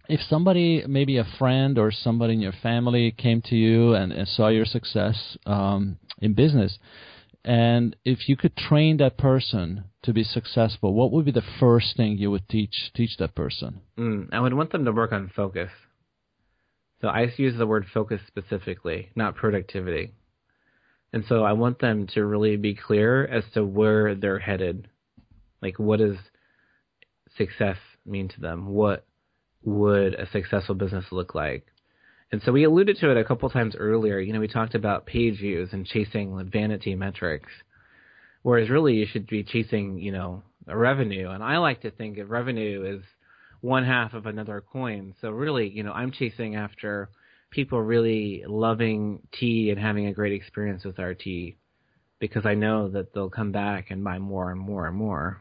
[0.08, 4.28] if somebody, maybe a friend or somebody in your family, came to you and, and
[4.28, 6.78] saw your success um, in business,
[7.44, 11.96] and if you could train that person to be successful, what would be the first
[11.96, 13.80] thing you would teach teach that person?
[13.98, 15.70] Mm, I would want them to work on focus.
[17.00, 20.14] So I use the word focus specifically, not productivity.
[21.12, 24.88] And so I want them to really be clear as to where they're headed.
[25.60, 26.16] Like what does
[27.36, 27.76] success
[28.06, 28.68] mean to them?
[28.68, 29.06] What
[29.62, 31.66] would a successful business look like?
[32.32, 34.18] And so we alluded to it a couple times earlier.
[34.18, 37.50] You know, we talked about page views and chasing vanity metrics.
[38.42, 41.30] Whereas really you should be chasing, you know, revenue.
[41.30, 43.02] And I like to think of revenue as
[43.60, 45.14] one half of another coin.
[45.20, 47.08] So really, you know, I'm chasing after
[47.50, 51.56] people really loving tea and having a great experience with our tea
[52.18, 55.40] because I know that they'll come back and buy more and more and more.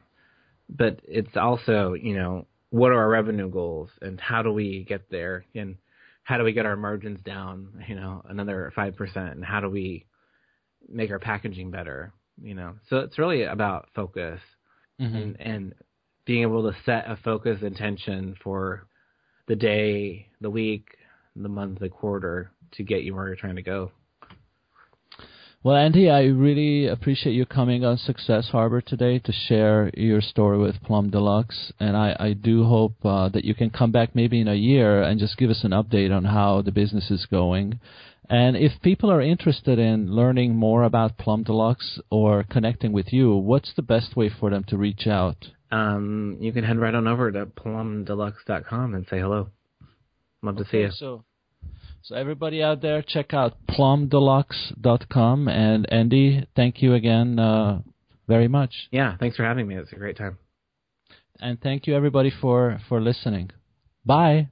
[0.70, 5.10] But it's also, you know, what are our revenue goals and how do we get
[5.10, 5.76] there and
[6.24, 10.06] how do we get our margins down, you know, another 5% and how do we
[10.88, 12.76] make our packaging better, you know.
[12.90, 14.40] So it's really about focus
[15.02, 15.16] Mm-hmm.
[15.18, 15.74] and and
[16.26, 18.88] being able to set a focus intention for
[19.48, 20.88] the day, the week,
[21.36, 23.92] the month, the quarter to get you where you're trying to go.
[25.66, 30.58] Well, Andy, I really appreciate you coming on Success Harbor today to share your story
[30.58, 34.42] with Plum Deluxe, and I, I do hope uh, that you can come back maybe
[34.42, 37.80] in a year and just give us an update on how the business is going.
[38.30, 43.34] And if people are interested in learning more about Plum Deluxe or connecting with you,
[43.34, 45.48] what's the best way for them to reach out?
[45.72, 49.48] Um, you can head right on over to plumdeluxe.com and say hello.
[50.42, 50.92] Love to see you.
[50.92, 51.24] So
[52.04, 55.48] so everybody out there, check out plumdeluxe.com.
[55.48, 57.82] And Andy, thank you again uh,
[58.28, 58.74] very much.
[58.92, 59.76] Yeah, thanks for having me.
[59.76, 60.38] It's a great time.
[61.40, 63.52] And thank you everybody for for listening.
[64.06, 64.50] Bye.